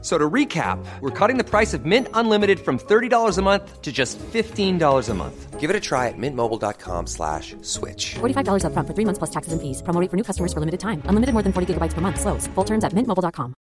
So 0.00 0.16
to 0.16 0.30
recap, 0.30 0.78
we're 1.00 1.10
cutting 1.10 1.38
the 1.38 1.44
price 1.44 1.74
of 1.74 1.84
Mint 1.84 2.06
Unlimited 2.14 2.60
from 2.60 2.78
$30 2.78 3.36
a 3.36 3.42
month 3.42 3.82
to 3.82 3.90
just 3.90 4.16
$15 4.32 5.08
a 5.08 5.14
month. 5.14 5.58
Give 5.58 5.70
it 5.70 5.74
a 5.74 5.80
try 5.80 6.06
at 6.06 6.14
mintmobile.com 6.16 7.08
slash 7.08 7.56
switch. 7.62 8.14
$45 8.20 8.62
upfront 8.62 8.86
for 8.86 8.94
three 8.94 9.04
months 9.04 9.18
plus 9.18 9.30
taxes 9.30 9.52
and 9.52 9.60
fees. 9.60 9.82
Promo 9.82 10.00
rate 10.00 10.08
for 10.08 10.16
new 10.16 10.22
customers 10.22 10.52
for 10.52 10.60
limited 10.60 10.78
time. 10.78 11.02
Unlimited 11.10 11.32
more 11.34 11.42
than 11.42 11.52
40 11.52 11.74
gigabytes 11.74 11.94
per 11.94 12.00
month. 12.00 12.20
Slows. 12.20 12.46
Full 12.54 12.64
terms 12.64 12.84
at 12.84 12.92
mintmobile.com. 12.94 13.54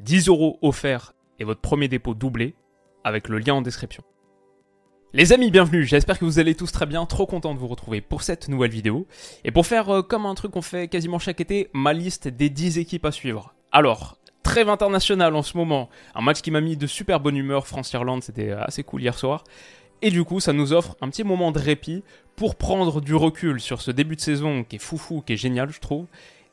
10 0.00 0.26
euros 0.28 0.58
offerts 0.62 1.12
et 1.38 1.44
votre 1.44 1.60
premier 1.60 1.88
dépôt 1.88 2.14
doublé 2.14 2.54
avec 3.04 3.28
le 3.28 3.38
lien 3.38 3.54
en 3.54 3.62
description. 3.62 4.02
Les 5.16 5.32
amis, 5.32 5.52
bienvenue, 5.52 5.84
j'espère 5.84 6.18
que 6.18 6.24
vous 6.24 6.40
allez 6.40 6.56
tous 6.56 6.72
très 6.72 6.86
bien, 6.86 7.06
trop 7.06 7.24
content 7.24 7.54
de 7.54 7.60
vous 7.60 7.68
retrouver 7.68 8.00
pour 8.00 8.24
cette 8.24 8.48
nouvelle 8.48 8.72
vidéo. 8.72 9.06
Et 9.44 9.52
pour 9.52 9.64
faire 9.64 9.88
euh, 9.88 10.02
comme 10.02 10.26
un 10.26 10.34
truc 10.34 10.50
qu'on 10.50 10.60
fait 10.60 10.88
quasiment 10.88 11.20
chaque 11.20 11.40
été, 11.40 11.70
ma 11.72 11.92
liste 11.92 12.26
des 12.26 12.50
10 12.50 12.78
équipes 12.78 13.04
à 13.04 13.12
suivre. 13.12 13.54
Alors, 13.70 14.18
trêve 14.42 14.68
internationale 14.68 15.36
en 15.36 15.42
ce 15.42 15.56
moment, 15.56 15.88
un 16.16 16.20
match 16.20 16.40
qui 16.40 16.50
m'a 16.50 16.60
mis 16.60 16.76
de 16.76 16.88
super 16.88 17.20
bonne 17.20 17.36
humeur, 17.36 17.68
France-Irlande, 17.68 18.24
c'était 18.24 18.50
assez 18.50 18.82
cool 18.82 19.02
hier 19.02 19.16
soir. 19.16 19.44
Et 20.02 20.10
du 20.10 20.24
coup, 20.24 20.40
ça 20.40 20.52
nous 20.52 20.72
offre 20.72 20.96
un 21.00 21.08
petit 21.10 21.22
moment 21.22 21.52
de 21.52 21.60
répit 21.60 22.02
pour 22.34 22.56
prendre 22.56 23.00
du 23.00 23.14
recul 23.14 23.60
sur 23.60 23.82
ce 23.82 23.92
début 23.92 24.16
de 24.16 24.20
saison 24.20 24.64
qui 24.64 24.76
est 24.76 24.80
foufou, 24.80 25.22
qui 25.24 25.34
est 25.34 25.36
génial, 25.36 25.70
je 25.70 25.78
trouve, 25.78 26.06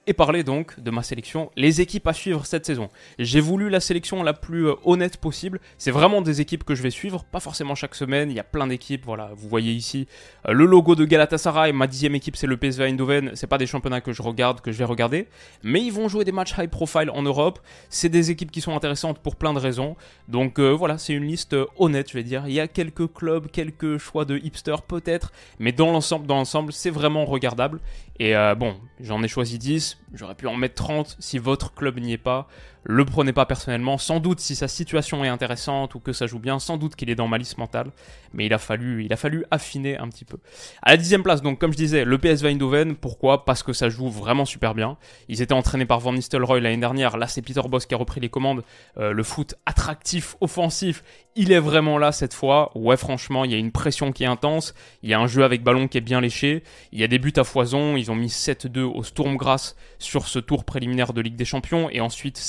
et 0.08 0.14
parler 0.14 0.44
donc 0.44 0.80
de 0.80 0.90
ma 0.90 1.04
sélection, 1.04 1.52
les 1.56 1.80
équipes 1.80 2.08
à 2.08 2.14
suivre 2.14 2.46
cette 2.46 2.66
saison. 2.66 2.90
J'ai 3.20 3.40
voulu 3.40 3.70
la 3.70 3.80
sélection 3.80 4.24
la 4.24 4.34
plus 4.34 4.68
euh, 4.68 4.74
honnête 4.84 5.18
possible. 5.18 5.60
C'est 5.78 5.92
vraiment 5.92 6.22
des 6.22 6.42
équipes 6.42 6.64
que 6.64 6.74
je 6.74 6.82
vais 6.82 6.90
suivre, 6.90 7.24
pas 7.24 7.40
forcément 7.40 7.76
chaque 7.76 7.94
semaine. 7.94 8.32
Il 8.32 8.36
y 8.36 8.40
a 8.40 8.44
plein 8.44 8.66
d'équipes. 8.66 9.06
Voilà, 9.06 9.30
vous 9.36 9.48
voyez 9.48 9.72
ici 9.74 10.08
euh, 10.48 10.54
le 10.54 10.66
logo 10.66 10.96
de 10.96 11.06
Galatasaray. 11.06 11.72
Ma 11.72 11.86
dixième 11.86 12.16
équipe, 12.16 12.36
c'est 12.36 12.48
le 12.48 12.58
PSV 12.58 12.86
Eindhoven. 12.86 13.32
C'est 13.36 13.46
pas 13.46 13.60
des 13.60 13.68
championnats 13.68 14.02
que 14.02 14.12
je 14.12 14.24
regarde, 14.24 14.62
que 14.62 14.72
je 14.72 14.78
vais 14.78 14.86
regarder, 14.86 15.28
mais 15.64 15.82
ils 15.82 15.94
vont 15.94 16.08
jouer 16.08 16.26
des 16.26 16.32
matchs 16.32 16.56
high 16.58 16.70
profile 16.70 17.12
en 17.12 17.22
Europe. 17.22 17.60
C'est 17.90 18.10
des 18.10 18.32
équipes 18.32 18.52
qui 18.52 18.62
sont 18.62 18.76
intéressantes 18.76 19.20
pour 19.20 19.36
plein 19.36 19.54
de 19.54 19.60
raisons. 19.60 19.96
Donc 20.28 20.58
euh, 20.58 20.72
voilà, 20.72 20.98
c'est 20.98 21.14
une 21.14 21.26
liste 21.26 21.56
honnête, 21.78 22.10
je 22.10 22.16
vais 22.16 22.24
dire. 22.24 22.44
Il 22.48 22.54
y 22.54 22.60
a 22.60 22.68
quelques 22.68 23.14
clubs, 23.14 23.52
quelques 23.52 24.00
choix 24.00 24.26
de 24.26 24.38
hipsters 24.38 24.82
peut-être, 24.82 25.32
mais 25.60 25.72
dans 25.72 25.92
l'ensemble, 25.92 26.26
dans 26.26 26.38
l'ensemble, 26.38 26.74
c'est 26.74 26.90
vraiment 26.90 27.26
regardable. 27.26 27.80
Et 28.20 28.34
bon, 28.58 28.76
j'en 29.00 29.24
ai 29.24 29.28
choisi 29.28 29.58
10 29.58 30.02
J'aurais 30.14 30.36
pu 30.36 30.48
en 30.48 30.56
mettre 30.58 30.76
30 30.76 31.16
si 31.20 31.38
votre 31.38 31.74
club 31.74 31.98
n'y 32.00 32.14
est 32.14 32.18
pas. 32.18 32.48
Le 32.84 33.06
prenez 33.06 33.32
pas 33.32 33.46
personnellement. 33.46 33.98
Sans 33.98 34.20
doute 34.20 34.40
si 34.40 34.56
sa 34.56 34.68
situation 34.68 35.24
est 35.24 35.30
intéressante 35.30 35.96
ou 35.96 36.00
que 36.00 36.14
ça 36.14 36.26
joue 36.28 36.40
bien, 36.40 36.60
sans 36.60 36.78
doute 36.78 36.96
qu'il 36.96 37.10
est 37.10 37.16
dans 37.16 37.28
ma 37.28 37.38
liste 37.38 37.58
mentale. 37.58 37.92
Mais 38.34 38.46
il 38.48 38.54
a 38.54 38.58
fallu, 38.58 39.06
il 39.06 39.14
a 39.14 39.16
fallu 39.16 39.46
affiner 39.52 39.98
un 39.98 40.10
petit 40.10 40.26
peu. 40.26 40.38
À 40.82 40.92
la 40.92 40.98
dixième 40.98 41.24
place, 41.24 41.42
donc 41.42 41.60
comme 41.60 41.72
je 41.72 41.78
disais, 41.78 42.04
le 42.04 42.18
PSV 42.18 42.50
Eindhoven. 42.50 42.96
Pourquoi? 42.96 43.46
Parce 43.46 43.64
que 43.64 43.72
ça 43.72 43.88
joue 43.88 44.10
vraiment 44.10 44.46
super 44.46 44.74
bien. 44.74 44.98
Ils 45.30 45.42
étaient 45.42 45.54
entraînés 45.54 45.86
par 45.86 46.00
Van 46.00 46.12
Nistelrooy 46.12 46.60
l'année 46.60 46.78
dernière. 46.78 47.18
Là, 47.18 47.28
c'est 47.28 47.42
Peter 47.42 47.62
Boss 47.70 47.86
qui 47.86 47.94
a 47.94 47.98
repris 47.98 48.20
les 48.20 48.30
commandes. 48.30 48.64
Euh, 48.98 49.14
le 49.14 49.24
foot 49.24 49.56
attractif, 49.66 50.36
offensif, 50.42 51.04
il 51.36 51.52
est 51.52 51.60
vraiment 51.60 51.98
là 51.98 52.12
cette 52.12 52.34
fois. 52.34 52.72
Ouais, 52.76 52.98
franchement, 52.98 53.46
il 53.46 53.52
y 53.52 53.54
a 53.54 53.58
une 53.58 53.72
pression 53.72 54.12
qui 54.12 54.24
est 54.24 54.28
intense. 54.28 54.74
Il 55.04 55.10
y 55.10 55.14
a 55.14 55.20
un 55.20 55.28
jeu 55.28 55.44
avec 55.44 55.64
ballon 55.64 55.88
qui 55.88 55.98
est 55.98 56.02
bien 56.02 56.20
léché. 56.20 56.64
Il 56.92 57.00
y 57.00 57.04
a 57.04 57.08
des 57.08 57.20
buts 57.20 57.34
à 57.38 57.44
foison. 57.44 57.96
Ils 58.02 58.10
ont 58.10 58.16
mis 58.16 58.30
7-2 58.30 58.80
au 58.80 59.04
Sturmgrass 59.04 59.76
sur 60.00 60.28
ce 60.28 60.40
tour 60.40 60.64
préliminaire 60.64 61.14
de 61.14 61.22
Ligue 61.22 61.36
des 61.36 61.46
Champions 61.46 61.88
et 61.92 62.02
ensuite 62.02 62.40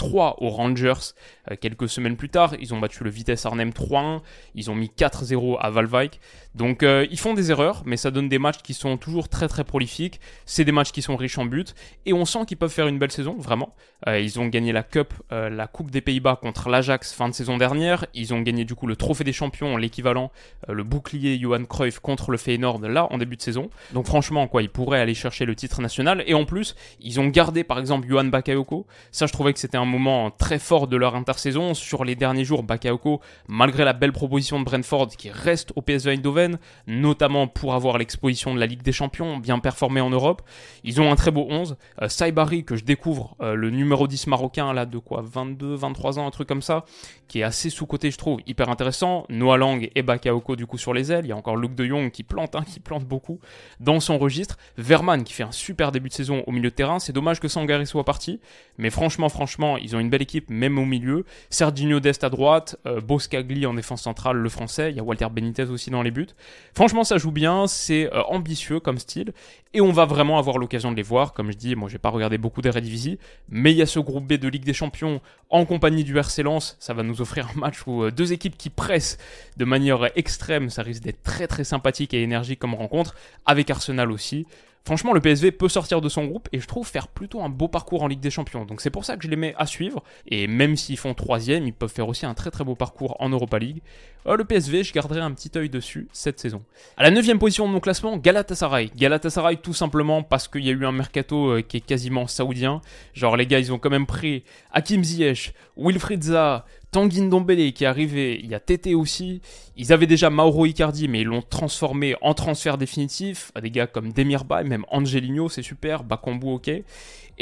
7-3 0.00 0.34
aux 0.38 0.48
Rangers 0.48 1.14
euh, 1.50 1.56
quelques 1.60 1.88
semaines 1.88 2.16
plus 2.16 2.28
tard. 2.28 2.54
Ils 2.60 2.74
ont 2.74 2.78
battu 2.78 3.04
le 3.04 3.10
Vitesse 3.10 3.46
Arnhem 3.46 3.70
3-1, 3.70 4.20
ils 4.54 4.70
ont 4.70 4.74
mis 4.74 4.90
4-0 4.96 5.58
à 5.60 5.70
Valvik. 5.70 6.20
Donc 6.54 6.82
euh, 6.82 7.06
ils 7.10 7.18
font 7.18 7.34
des 7.34 7.50
erreurs, 7.50 7.82
mais 7.86 7.96
ça 7.96 8.10
donne 8.10 8.28
des 8.28 8.38
matchs 8.38 8.62
qui 8.62 8.74
sont 8.74 8.96
toujours 8.96 9.28
très 9.28 9.48
très 9.48 9.64
prolifiques. 9.64 10.20
C'est 10.46 10.64
des 10.64 10.72
matchs 10.72 10.92
qui 10.92 11.02
sont 11.02 11.16
riches 11.16 11.38
en 11.38 11.44
buts 11.44 11.64
et 12.06 12.12
on 12.12 12.24
sent 12.24 12.40
qu'ils 12.46 12.56
peuvent 12.56 12.70
faire 12.70 12.88
une 12.88 12.98
belle 12.98 13.12
saison, 13.12 13.36
vraiment. 13.38 13.74
Euh, 14.08 14.18
ils 14.18 14.40
ont 14.40 14.46
gagné 14.46 14.72
la 14.72 14.82
Cup, 14.82 15.12
la 15.30 15.66
Coupe 15.66 15.90
des 15.90 16.00
Pays-Bas 16.00 16.36
contre 16.40 16.68
l'Ajax 16.68 17.12
fin 17.12 17.28
de 17.28 17.34
saison 17.34 17.56
dernière. 17.56 18.06
Ils 18.14 18.34
ont 18.34 18.40
gagné 18.40 18.64
du 18.64 18.74
coup 18.74 18.86
le 18.86 18.96
Trophée 18.96 19.24
des 19.24 19.32
Champions, 19.32 19.76
l'équivalent, 19.76 20.30
le 20.68 20.82
bouclier 20.82 21.38
Johan 21.38 21.64
Cruyff 21.64 21.98
contre 21.98 22.30
le 22.30 22.38
Feyenoord 22.38 22.80
là 22.80 23.06
en 23.10 23.18
début 23.18 23.36
de 23.36 23.42
saison. 23.42 23.70
Donc 23.92 24.06
franchement, 24.06 24.48
quoi, 24.48 24.62
ils 24.62 24.70
pourraient 24.70 25.00
aller 25.00 25.14
chercher 25.14 25.44
le 25.44 25.54
titre 25.54 25.80
national 25.80 26.24
et 26.26 26.34
en 26.34 26.44
plus, 26.44 26.74
ils 27.00 27.20
ont 27.20 27.28
gardé 27.28 27.64
par 27.64 27.78
exemple 27.78 28.08
Johan 28.08 28.24
Bakayoko. 28.24 28.86
Ça, 29.12 29.26
je 29.26 29.32
trouvais 29.32 29.52
que 29.52 29.58
c'était 29.58 29.78
un 29.78 29.84
moment 29.90 30.30
très 30.30 30.58
fort 30.58 30.86
de 30.86 30.96
leur 30.96 31.14
intersaison. 31.14 31.74
Sur 31.74 32.04
les 32.04 32.14
derniers 32.14 32.44
jours, 32.44 32.62
Bakayoko, 32.62 33.20
malgré 33.48 33.84
la 33.84 33.92
belle 33.92 34.12
proposition 34.12 34.58
de 34.58 34.64
Brentford 34.64 35.08
qui 35.08 35.30
reste 35.30 35.72
au 35.76 35.82
PSV 35.82 36.12
Eindhoven, 36.12 36.58
notamment 36.86 37.46
pour 37.46 37.74
avoir 37.74 37.98
l'exposition 37.98 38.54
de 38.54 38.60
la 38.60 38.66
Ligue 38.66 38.82
des 38.82 38.92
Champions, 38.92 39.36
bien 39.36 39.58
performé 39.58 40.00
en 40.00 40.10
Europe, 40.10 40.42
ils 40.84 41.00
ont 41.00 41.12
un 41.12 41.16
très 41.16 41.30
beau 41.30 41.46
11. 41.50 41.76
Euh, 42.00 42.08
Saibari, 42.08 42.64
que 42.64 42.76
je 42.76 42.84
découvre, 42.84 43.36
euh, 43.40 43.54
le 43.54 43.70
numéro 43.70 44.06
10 44.06 44.28
marocain, 44.28 44.72
là, 44.72 44.86
de 44.86 44.98
quoi 44.98 45.22
22, 45.24 45.74
23 45.74 46.18
ans, 46.18 46.26
un 46.26 46.30
truc 46.30 46.48
comme 46.48 46.62
ça, 46.62 46.84
qui 47.28 47.40
est 47.40 47.44
assez 47.44 47.70
sous-côté, 47.70 48.10
je 48.10 48.18
trouve, 48.18 48.40
hyper 48.46 48.68
intéressant. 48.68 49.26
Noah 49.28 49.58
Lang 49.58 49.90
et 49.94 50.02
Bakayoko, 50.02 50.56
du 50.56 50.66
coup, 50.66 50.78
sur 50.78 50.94
les 50.94 51.12
ailes. 51.12 51.24
Il 51.24 51.28
y 51.28 51.32
a 51.32 51.36
encore 51.36 51.56
Luke 51.56 51.74
de 51.74 51.84
Jong 51.84 52.10
qui 52.10 52.22
plante, 52.22 52.54
hein, 52.54 52.64
qui 52.66 52.80
plante 52.80 53.04
beaucoup 53.04 53.40
dans 53.80 54.00
son 54.00 54.18
registre. 54.18 54.56
Verman 54.78 55.24
qui 55.24 55.32
fait 55.32 55.42
un 55.42 55.52
super 55.52 55.92
début 55.92 56.08
de 56.08 56.14
saison 56.14 56.44
au 56.46 56.52
milieu 56.52 56.70
de 56.70 56.74
terrain. 56.74 56.98
C'est 56.98 57.12
dommage 57.12 57.40
que 57.40 57.48
Sangari 57.48 57.86
soit 57.86 58.04
parti, 58.04 58.40
mais 58.78 58.90
franchement, 58.90 59.28
franchement, 59.28 59.76
ils 59.82 59.96
ont 59.96 60.00
une 60.00 60.10
belle 60.10 60.22
équipe, 60.22 60.50
même 60.50 60.78
au 60.78 60.84
milieu. 60.84 61.24
Serginho 61.50 62.00
Dest 62.00 62.24
à 62.24 62.30
droite, 62.30 62.76
euh, 62.86 63.00
Boscagli 63.00 63.66
en 63.66 63.74
défense 63.74 64.02
centrale, 64.02 64.36
le 64.36 64.48
français. 64.48 64.90
Il 64.90 64.96
y 64.96 65.00
a 65.00 65.02
Walter 65.02 65.26
Benitez 65.30 65.64
aussi 65.64 65.90
dans 65.90 66.02
les 66.02 66.10
buts. 66.10 66.28
Franchement, 66.74 67.04
ça 67.04 67.18
joue 67.18 67.30
bien, 67.30 67.66
c'est 67.66 68.12
euh, 68.12 68.22
ambitieux 68.24 68.80
comme 68.80 68.98
style, 68.98 69.32
et 69.72 69.80
on 69.80 69.92
va 69.92 70.04
vraiment 70.04 70.38
avoir 70.38 70.58
l'occasion 70.58 70.90
de 70.90 70.96
les 70.96 71.02
voir. 71.02 71.32
Comme 71.32 71.50
je 71.52 71.56
dis, 71.56 71.76
moi, 71.76 71.88
j'ai 71.88 71.98
pas 71.98 72.10
regardé 72.10 72.38
beaucoup 72.38 72.62
d'Eredivisie, 72.62 73.18
mais 73.48 73.72
il 73.72 73.76
y 73.76 73.82
a 73.82 73.86
ce 73.86 74.00
groupe 74.00 74.26
B 74.26 74.34
de 74.34 74.48
Ligue 74.48 74.64
des 74.64 74.72
Champions 74.72 75.20
en 75.48 75.64
compagnie 75.64 76.04
du 76.04 76.18
RC 76.18 76.42
Lens. 76.42 76.76
Ça 76.80 76.94
va 76.94 77.02
nous 77.02 77.20
offrir 77.20 77.48
un 77.54 77.58
match 77.58 77.86
où 77.86 78.04
euh, 78.04 78.10
deux 78.10 78.32
équipes 78.32 78.56
qui 78.56 78.70
pressent 78.70 79.18
de 79.56 79.64
manière 79.64 80.10
extrême. 80.16 80.70
Ça 80.70 80.82
risque 80.82 81.02
d'être 81.02 81.22
très 81.22 81.46
très 81.46 81.64
sympathique 81.64 82.14
et 82.14 82.22
énergique 82.22 82.58
comme 82.58 82.74
rencontre, 82.74 83.14
avec 83.46 83.70
Arsenal 83.70 84.10
aussi. 84.10 84.46
Franchement, 84.84 85.12
le 85.12 85.20
PSV 85.20 85.52
peut 85.52 85.68
sortir 85.68 86.00
de 86.00 86.08
son 86.08 86.24
groupe 86.24 86.48
et 86.52 86.58
je 86.58 86.66
trouve 86.66 86.86
faire 86.86 87.08
plutôt 87.08 87.42
un 87.42 87.48
beau 87.50 87.68
parcours 87.68 88.02
en 88.02 88.06
Ligue 88.08 88.20
des 88.20 88.30
Champions. 88.30 88.64
Donc 88.64 88.80
c'est 88.80 88.90
pour 88.90 89.04
ça 89.04 89.16
que 89.16 89.22
je 89.22 89.28
les 89.28 89.36
mets 89.36 89.54
à 89.58 89.66
suivre. 89.66 90.02
Et 90.26 90.46
même 90.46 90.76
s'ils 90.76 90.96
font 90.96 91.12
troisième, 91.14 91.66
ils 91.66 91.72
peuvent 91.72 91.92
faire 91.92 92.08
aussi 92.08 92.24
un 92.26 92.34
très 92.34 92.50
très 92.50 92.64
beau 92.64 92.74
parcours 92.74 93.16
en 93.20 93.28
Europa 93.28 93.58
League. 93.58 93.82
Euh, 94.26 94.36
le 94.36 94.44
PSV, 94.44 94.84
je 94.84 94.92
garderai 94.92 95.20
un 95.20 95.32
petit 95.32 95.50
œil 95.56 95.70
dessus 95.70 96.08
cette 96.12 96.38
saison. 96.38 96.62
À 96.96 97.02
la 97.02 97.10
neuvième 97.10 97.38
position 97.38 97.66
de 97.66 97.72
mon 97.72 97.80
classement, 97.80 98.16
Galatasaray. 98.16 98.90
Galatasaray 98.96 99.56
tout 99.56 99.72
simplement 99.72 100.22
parce 100.22 100.48
qu'il 100.48 100.64
y 100.64 100.68
a 100.68 100.72
eu 100.72 100.84
un 100.84 100.92
mercato 100.92 101.50
euh, 101.50 101.62
qui 101.62 101.78
est 101.78 101.80
quasiment 101.80 102.26
saoudien. 102.26 102.80
Genre 103.14 103.36
les 103.36 103.46
gars, 103.46 103.58
ils 103.58 103.72
ont 103.72 103.78
quand 103.78 103.90
même 103.90 104.06
pris 104.06 104.44
Hakim 104.72 105.02
Ziyech, 105.02 105.54
Wilfried 105.76 106.22
Zaha, 106.22 106.66
Tanguy 106.90 107.22
Ndombele 107.22 107.72
qui 107.72 107.84
est 107.84 107.86
arrivé, 107.86 108.40
il 108.42 108.50
y 108.50 108.54
a 108.54 108.60
Tété 108.60 108.94
aussi. 108.94 109.40
Ils 109.76 109.92
avaient 109.92 110.06
déjà 110.06 110.28
Mauro 110.28 110.66
Icardi, 110.66 111.08
mais 111.08 111.20
ils 111.20 111.26
l'ont 111.26 111.42
transformé 111.42 112.16
en 112.20 112.34
transfert 112.34 112.78
définitif. 112.78 113.52
À 113.54 113.60
des 113.60 113.70
gars 113.70 113.86
comme 113.86 114.12
Demirbay, 114.12 114.64
même 114.64 114.84
Angelino, 114.90 115.48
c'est 115.48 115.62
super, 115.62 116.02
Bakambu, 116.02 116.48
ok. 116.48 116.70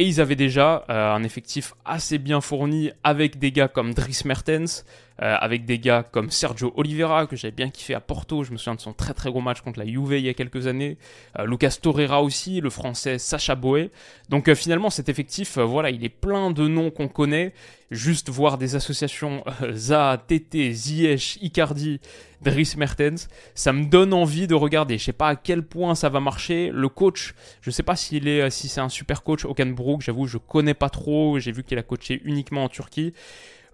Et 0.00 0.04
ils 0.04 0.20
avaient 0.20 0.36
déjà 0.36 0.84
euh, 0.90 1.12
un 1.12 1.24
effectif 1.24 1.74
assez 1.84 2.18
bien 2.18 2.40
fourni 2.40 2.92
avec 3.02 3.40
des 3.40 3.50
gars 3.50 3.66
comme 3.66 3.94
Dries 3.94 4.22
Mertens, 4.24 4.84
euh, 5.20 5.34
avec 5.40 5.64
des 5.64 5.80
gars 5.80 6.04
comme 6.04 6.30
Sergio 6.30 6.72
Oliveira, 6.76 7.26
que 7.26 7.34
j'avais 7.34 7.50
bien 7.50 7.68
kiffé 7.68 7.94
à 7.94 8.00
Porto, 8.00 8.44
je 8.44 8.52
me 8.52 8.58
souviens 8.58 8.76
de 8.76 8.80
son 8.80 8.92
très 8.92 9.12
très 9.12 9.28
gros 9.28 9.40
match 9.40 9.60
contre 9.60 9.80
la 9.80 9.86
Juve 9.86 10.12
il 10.12 10.24
y 10.24 10.28
a 10.28 10.34
quelques 10.34 10.68
années, 10.68 10.98
euh, 11.36 11.46
Lucas 11.46 11.78
Torreira 11.82 12.22
aussi, 12.22 12.60
le 12.60 12.70
français 12.70 13.18
Sacha 13.18 13.56
Boé. 13.56 13.90
Donc 14.28 14.54
finalement 14.54 14.88
cet 14.88 15.08
effectif, 15.08 15.58
voilà, 15.58 15.90
il 15.90 16.04
est 16.04 16.08
plein 16.08 16.52
de 16.52 16.68
noms 16.68 16.92
qu'on 16.92 17.08
connaît, 17.08 17.52
juste 17.90 18.28
voir 18.28 18.58
des 18.58 18.74
associations 18.74 19.44
Za, 19.72 20.22
TT, 20.26 20.72
Ziyech, 20.72 21.38
Icardi, 21.40 22.00
Dries 22.42 22.74
Mertens, 22.76 23.28
ça 23.54 23.72
me 23.72 23.86
donne 23.86 24.12
envie 24.12 24.46
de 24.46 24.54
regarder. 24.54 24.98
Je 24.98 25.04
sais 25.04 25.12
pas 25.12 25.28
à 25.28 25.36
quel 25.36 25.62
point 25.62 25.94
ça 25.94 26.08
va 26.08 26.20
marcher. 26.20 26.70
Le 26.72 26.88
coach, 26.88 27.34
je 27.60 27.70
sais 27.70 27.82
pas 27.82 27.96
s'il 27.96 28.28
est, 28.28 28.48
si 28.50 28.68
c'est 28.68 28.80
un 28.80 28.88
super 28.88 29.22
coach, 29.22 29.44
Okan 29.44 29.66
Brook, 29.66 30.02
j'avoue, 30.02 30.26
je 30.26 30.38
connais 30.38 30.74
pas 30.74 30.90
trop. 30.90 31.38
J'ai 31.38 31.52
vu 31.52 31.64
qu'il 31.64 31.78
a 31.78 31.82
coaché 31.82 32.20
uniquement 32.24 32.64
en 32.64 32.68
Turquie. 32.68 33.12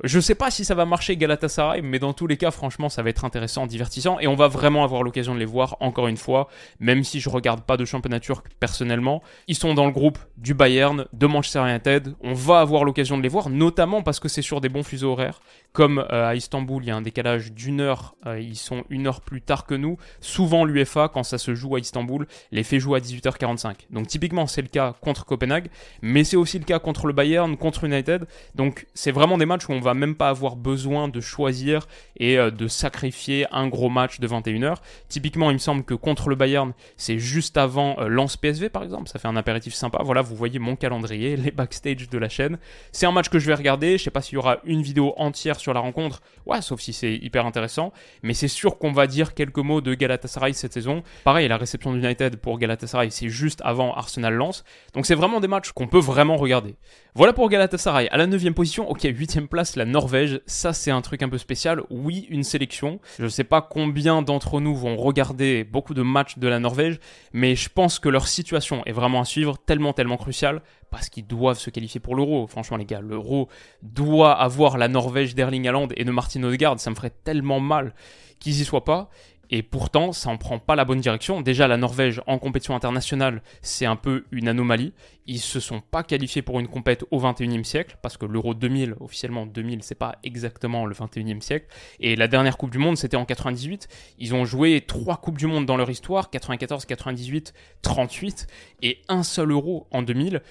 Je 0.02 0.19
sais 0.19 0.35
pas 0.35 0.50
si 0.50 0.64
ça 0.64 0.75
va 0.75 0.85
marcher 0.85 1.17
Galatasaray, 1.17 1.82
mais 1.82 1.99
dans 1.99 2.12
tous 2.12 2.26
les 2.26 2.37
cas, 2.37 2.50
franchement, 2.50 2.88
ça 2.88 3.02
va 3.02 3.11
être 3.11 3.25
intéressant, 3.25 3.67
divertissant, 3.67 4.19
et 4.19 4.26
on 4.26 4.35
va 4.35 4.49
vraiment 4.49 4.82
avoir 4.82 5.02
l'occasion 5.02 5.35
de 5.35 5.38
les 5.38 5.44
voir 5.44 5.76
encore 5.81 6.08
une 6.08 6.17
fois, 6.17 6.49
même 6.81 7.05
si 7.05 7.20
je 7.20 7.29
regarde 7.29 7.62
pas 7.62 7.76
de 7.76 7.85
championnat 7.85 8.20
turc 8.20 8.46
personnellement. 8.58 9.23
Ils 9.46 9.55
sont 9.55 9.75
dans 9.75 9.87
le 9.87 9.93
groupe 9.93 10.19
du 10.37 10.55
Bayern, 10.55 11.06
de 11.12 11.26
Manchester 11.26 11.61
United. 11.69 12.14
On 12.23 12.35
va 12.35 12.61
avoir 12.61 12.85
l'occasion 12.85 13.17
de 13.17 13.23
les 13.23 13.29
voir, 13.29 13.50
notamment 13.50 14.02
parce 14.02 14.19
que 14.19 14.29
c'est 14.29 14.43
sur 14.43 14.61
des 14.61 14.69
bons 14.69 14.82
fuseaux 14.82 15.12
horaires. 15.12 15.41
Comme 15.73 15.99
euh, 15.99 16.29
à 16.29 16.35
Istanbul, 16.35 16.82
il 16.85 16.88
y 16.88 16.90
a 16.90 16.97
un 16.97 17.02
décalage 17.02 17.52
d'une 17.52 17.81
heure, 17.81 18.17
euh, 18.26 18.40
ils 18.40 18.56
sont 18.56 18.85
une 18.90 19.06
heure 19.06 19.20
plus 19.20 19.43
tard 19.43 19.67
que 19.67 19.75
nous. 19.75 19.97
Souvent, 20.20 20.64
l'UFA, 20.64 21.08
quand 21.08 21.23
ça 21.23 21.38
se 21.38 21.55
joue 21.55 21.76
à 21.76 21.81
Istanbul, 21.81 22.26
les 22.52 22.62
fait 22.62 22.81
jouer 22.81 22.99
à 22.99 23.00
18h45. 23.00 23.75
Donc 23.90 24.06
typiquement, 24.06 24.47
c'est 24.47 24.62
le 24.62 24.69
cas 24.69 24.94
contre 25.00 25.25
Copenhague, 25.25 25.69
mais 26.02 26.25
c'est 26.25 26.37
aussi 26.37 26.58
le 26.58 26.64
cas 26.64 26.79
contre 26.79 27.06
le 27.06 27.12
Bayern, 27.12 27.56
contre 27.56 27.85
United. 27.85 28.26
Donc 28.55 28.87
c'est 28.94 29.12
vraiment 29.12 29.38
des 29.38 29.47
matchs 29.47 29.69
où 29.69 29.73
on 29.73 29.81
va 29.85 29.95
même 29.95 30.15
pas 30.17 30.29
avoir 30.29 30.57
besoin 30.57 31.09
de 31.09 31.21
choisir 31.21 31.87
et 32.17 32.39
euh, 32.39 32.51
de 32.51 32.67
sacrifier 32.67 33.47
un 33.53 33.69
gros 33.69 33.89
match 33.89 34.19
de 34.19 34.27
21h. 34.27 34.77
Typiquement, 35.09 35.51
il 35.51 35.55
me 35.55 35.59
semble 35.59 35.85
que 35.85 35.95
contre 35.95 36.29
le 36.29 36.37
Bayern, 36.37 36.73
c'est 36.97 37.19
juste 37.19 37.57
avant 37.57 37.97
euh, 37.99 38.09
Lance 38.09 38.37
PSV 38.37 38.71
par 38.71 38.83
exemple, 38.83 39.09
ça 39.09 39.19
fait 39.19 39.29
un 39.29 39.37
apéritif 39.37 39.75
sympa. 39.75 40.01
Voilà, 40.03 40.23
vous 40.23 40.35
voyez 40.35 40.59
mon 40.59 40.77
calendrier, 40.77 41.37
les 41.45 41.51
backstage 41.51 42.09
de 42.09 42.19
la 42.19 42.29
chaîne. 42.29 42.59
C'est 42.93 43.07
un 43.07 43.13
match 43.13 43.29
que 43.29 43.39
je 43.39 43.47
vais 43.47 43.55
regarder, 43.55 43.99
je 43.99 44.05
sais 44.05 44.11
pas 44.11 44.23
s'il 44.23 44.35
y 44.35 44.39
aura 44.39 44.59
une 44.65 44.83
vidéo 44.83 45.15
entière 45.17 45.61
sur 45.61 45.75
la 45.75 45.81
rencontre, 45.81 46.23
ouais, 46.47 46.63
sauf 46.63 46.81
si 46.81 46.93
c'est 46.93 47.15
hyper 47.15 47.47
intéressant, 47.47 47.93
mais 48.23 48.35
c'est 48.35 48.49
sûr 48.49 48.79
qu'on 48.79 48.93
va 48.93 49.07
dire 49.07 49.35
quelques 49.35 49.59
mots 49.59 49.81
de 49.81 49.95
Galatasaray 49.95 50.55
cette 50.55 50.73
saison. 50.73 51.03
Pareil, 51.25 51.47
la 51.49 51.57
réception 51.57 51.93
d'United 51.93 52.37
pour 52.37 52.59
Galatasaray, 52.59 53.11
c'est 53.11 53.29
juste 53.29 53.61
avant 53.65 53.95
Arsenal 53.95 54.35
Lance. 54.35 54.65
Donc 54.95 55.07
c'est 55.07 55.15
vraiment 55.15 55.41
des 55.41 55.49
matchs 55.49 55.73
qu'on 55.73 55.87
peut 55.87 55.99
vraiment 55.99 56.37
regarder. 56.37 56.75
Voilà 57.15 57.33
pour 57.33 57.49
Galatasaray. 57.49 58.09
À 58.09 58.17
la 58.17 58.27
9 58.27 58.53
position, 58.55 58.91
ok, 58.91 59.03
8 59.05 59.35
place, 59.49 59.74
la 59.76 59.85
Norvège. 59.85 60.41
Ça, 60.47 60.73
c'est 60.73 60.91
un 60.91 61.00
truc 61.00 61.23
un 61.23 61.29
peu 61.29 61.38
spécial. 61.38 61.82
Oui, 61.91 62.26
une 62.31 62.44
sélection. 62.44 63.00
Je 63.19 63.25
ne 63.25 63.29
sais 63.29 63.44
pas 63.44 63.62
combien 63.62 64.23
d'entre 64.23 64.61
nous 64.61 64.75
vont 64.75 64.97
regarder 64.97 65.65
beaucoup 65.65 65.94
de 65.94 66.03
matchs 66.03 66.38
de 66.38 66.49
la 66.49 66.59
Norvège, 66.59 66.99
mais 67.32 67.56
je 67.56 67.69
pense 67.69 67.99
que 67.99 68.09
leur 68.09 68.29
situation 68.29 68.85
est 68.85 68.93
vraiment 68.93 69.21
à 69.21 69.25
suivre, 69.25 69.59
tellement, 69.59 69.93
tellement 69.93 70.17
cruciale, 70.17 70.62
parce 70.91 71.09
qu'ils 71.09 71.26
doivent 71.26 71.59
se 71.59 71.71
qualifier 71.71 72.00
pour 72.00 72.15
l'Euro. 72.15 72.47
Franchement, 72.47 72.76
les 72.76 72.85
gars, 72.85 73.00
l'Euro 73.00 73.49
doit 73.82 74.32
avoir 74.32 74.79
la 74.79 74.88
Norvège 74.88 75.35
d'Erling 75.35 75.67
Haaland 75.69 75.88
et 75.97 76.05
de 76.05 76.11
Martin 76.11 76.43
Odegaard. 76.43 76.79
Ça 76.79 76.91
me 76.91 76.94
ferait 76.94 77.12
tellement 77.25 77.61
mal 77.61 77.94
qu'ils 78.38 78.61
y 78.61 78.65
soient 78.65 78.85
pas. 78.85 79.11
Et 79.50 79.62
pourtant, 79.62 80.12
ça 80.12 80.31
en 80.31 80.37
prend 80.37 80.58
pas 80.58 80.76
la 80.76 80.85
bonne 80.85 81.00
direction. 81.00 81.41
Déjà, 81.41 81.69
la 81.69 81.76
Norvège 81.76 82.20
en 82.26 82.38
compétition 82.38 82.75
internationale, 82.75 83.43
c'est 83.62 83.87
un 83.87 83.96
peu 83.96 84.25
une 84.31 84.49
anomalie. 84.49 84.93
Ils 85.26 85.41
se 85.41 85.61
sont 85.61 85.81
pas 85.81 86.02
qualifiés 86.02 86.43
pour 86.43 86.61
une 86.61 86.69
compète 86.69 87.05
au 87.11 87.20
21e 87.20 87.64
siècle, 87.64 87.96
parce 88.02 88.17
que 88.17 88.26
l'Euro 88.26 88.55
2000, 88.55 88.96
officiellement 89.00 89.46
2000, 89.46 89.82
c'est 89.82 89.94
pas 89.94 90.17
exactement 90.23 90.87
le 90.87 90.94
21e 90.94 91.41
siècle. 91.41 91.67
Et 92.00 92.17
la 92.17 92.29
dernière 92.29 92.56
Coupe 92.56 92.70
du 92.70 92.79
Monde, 92.79 92.96
c'était 92.96 93.17
en 93.17 93.25
98. 93.25 93.88
Ils 94.19 94.35
ont 94.35 94.44
joué 94.44 94.81
trois 94.81 95.17
Coupes 95.17 95.38
du 95.38 95.47
Monde 95.47 95.67
dans 95.67 95.76
leur 95.76 95.90
histoire, 95.90 96.31
94, 96.31 96.85
98, 96.85 97.55
38, 97.82 98.47
et 98.82 99.00
un 99.08 99.23
seul 99.23 99.50
Euro 99.50 99.87
en 99.90 100.02
2000 100.02 100.43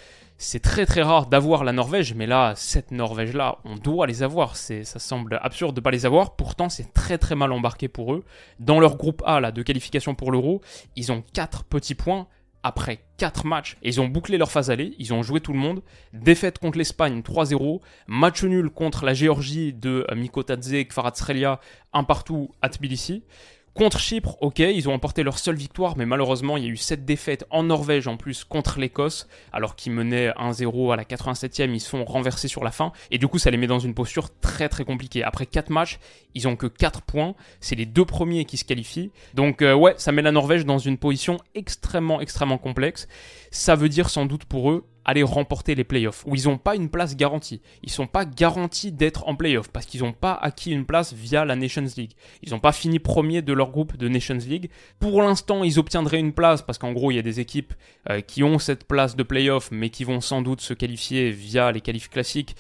c'est 0.44 0.60
très 0.60 0.86
très 0.86 1.02
rare 1.02 1.28
d'avoir 1.28 1.64
la 1.64 1.72
Norvège, 1.72 2.14
mais 2.14 2.28
là, 2.28 2.54
cette 2.56 2.92
Norvège-là, 2.92 3.60
on 3.64 3.76
doit 3.78 4.08
les 4.08 4.24
avoir. 4.24 4.58
Ça 4.58 4.84
semble 4.84 5.40
absurde 5.42 5.74
de 5.74 5.80
ne 5.80 5.84
pas 5.84 5.92
les 5.92 6.06
avoir. 6.06 6.36
Pourtant, 6.36 6.68
c'est 6.68 6.94
très 6.94 7.18
très 7.18 7.36
mal 7.36 7.52
embarqué 7.52 7.88
pour 7.88 8.14
eux. 8.14 8.26
Dans 8.60 8.80
leur 8.80 8.98
groupe 8.98 9.24
A, 9.26 9.40
là, 9.40 9.52
de 9.52 9.62
qualification 9.62 10.16
pour 10.16 10.32
l'Euro, 10.32 10.62
ils 10.96 11.12
ont 11.12 11.24
4 11.34 11.64
petits 11.64 11.96
points 11.96 12.28
après 12.62 13.06
4 13.18 13.46
matchs. 13.46 13.78
Et 13.84 13.90
ils 13.90 14.02
ont 14.02 14.08
bouclé 14.08 14.38
leur 14.38 14.52
phase 14.52 14.70
aller, 14.70 14.96
ils 15.00 15.14
ont 15.14 15.24
joué 15.24 15.40
tout 15.40 15.54
le 15.54 15.60
monde. 15.60 15.82
Défaite 16.12 16.60
contre 16.60 16.78
l'Espagne 16.78 17.22
3-0. 17.22 17.80
Match 18.08 18.44
nul 18.44 18.70
contre 18.70 19.06
la 19.06 19.14
Géorgie 19.14 19.74
de 19.74 20.06
Miko 20.14 20.44
Tadze, 20.44 20.86
Kvaratskhelia, 20.90 21.62
un 21.94 22.04
partout 22.04 22.52
à 22.62 22.70
Tbilissi. 22.70 23.24
Contre 23.76 24.00
Chypre, 24.00 24.38
ok, 24.40 24.60
ils 24.60 24.88
ont 24.88 24.94
emporté 24.94 25.24
leur 25.24 25.40
seule 25.40 25.56
victoire, 25.56 25.98
mais 25.98 26.06
malheureusement, 26.06 26.58
il 26.58 26.64
y 26.64 26.68
a 26.68 26.70
eu 26.70 26.78
cette 26.78 27.06
défaite 27.06 27.44
en 27.50 27.64
Norvège 27.64 28.08
en 28.08 28.18
plus 28.18 28.44
contre 28.44 28.80
l'Écosse, 28.80 29.28
alors 29.52 29.76
qu'ils 29.76 29.94
menaient 29.94 30.30
1-0 30.30 30.94
à 30.94 30.96
la 30.96 31.04
87e, 31.04 31.72
ils 31.74 31.80
sont 31.80 32.06
renversés 32.06 32.48
sur 32.48 32.64
la 32.64 32.70
fin, 32.70 32.92
et 33.10 33.18
du 33.18 33.28
coup, 33.28 33.40
ça 33.40 33.50
les 33.50 33.58
met 33.58 33.66
dans 33.66 33.80
une 33.80 33.96
posture 33.96 34.30
très 34.42 34.70
très 34.70 34.86
compliquée. 34.86 35.24
Après 35.24 35.48
4 35.48 35.72
matchs, 35.72 35.98
ils 36.36 36.48
ont 36.48 36.56
que 36.56 36.68
4 36.68 37.02
points, 37.02 37.34
c'est 37.62 37.76
les 37.76 37.88
deux 37.88 38.06
premiers 38.06 38.46
qui 38.46 38.58
se 38.58 38.64
qualifient, 38.64 39.10
donc 39.34 39.64
euh, 39.64 39.74
ouais, 39.74 39.96
ça 39.98 40.12
met 40.12 40.22
la 40.22 40.32
Norvège 40.32 40.68
dans 40.68 40.78
une 40.78 41.00
position 41.00 41.40
extrêmement 41.56 42.22
extrêmement 42.22 42.60
complexe. 42.60 43.08
Ça 43.50 43.74
veut 43.74 43.90
dire 43.90 44.12
sans 44.12 44.28
doute 44.28 44.46
pour 44.46 44.70
eux 44.70 44.86
aller 45.06 45.24
remporter 45.24 45.76
les 45.76 45.84
playoffs, 45.84 46.24
où 46.26 46.36
ils 46.36 46.46
n'ont 46.46 46.58
pas 46.58 46.76
une 46.76 46.90
place 46.90 47.16
garantie. 47.16 47.62
Ils 47.84 47.92
sont 47.92 48.08
pas 48.08 48.26
garantis 48.26 48.92
d'être 48.92 49.28
en 49.28 49.36
playoffs, 49.36 49.70
parce 49.70 49.86
qu'ils 49.86 50.02
n'ont 50.02 50.14
pas 50.14 50.34
acquis 50.34 50.72
une 50.72 50.86
place 50.86 51.14
via 51.14 51.46
la 51.46 51.56
Nations 51.56 51.86
League. 51.98 52.14
Ils 52.42 52.52
n'ont 52.52 52.60
pas 52.60 52.72
fini 52.72 53.00
premier 53.00 53.42
de 53.42 53.54
leur 53.54 53.72
groupe 53.72 53.98
de 53.98 54.08
Nations 54.08 54.36
League. 54.36 54.70
Pour 55.00 55.22
l'instant, 55.22 55.64
ils 55.64 55.80
obtiendraient 55.80 56.20
une 56.20 56.34
place, 56.34 56.62
parce 56.62 56.78
qu'en 56.78 56.94
gros, 56.94 57.12
il 57.12 57.16
y 57.16 57.20
a 57.20 57.24
des 57.24 57.40
équipes 57.40 57.74
euh, 58.10 58.22
qui 58.22 58.44
ont 58.44 58.60
cette 58.60 58.86
place 58.86 59.16
de 59.16 59.24
playoff, 59.24 59.70
mais 59.72 59.90
qui 59.90 60.04
vont 60.04 60.22
sans 60.22 60.42
doute 60.42 60.62
se 60.62 60.74
qualifier 60.74 61.32
via 61.32 61.72
les 61.72 61.82
qualifs 61.82 62.10
classiques. 62.10 62.56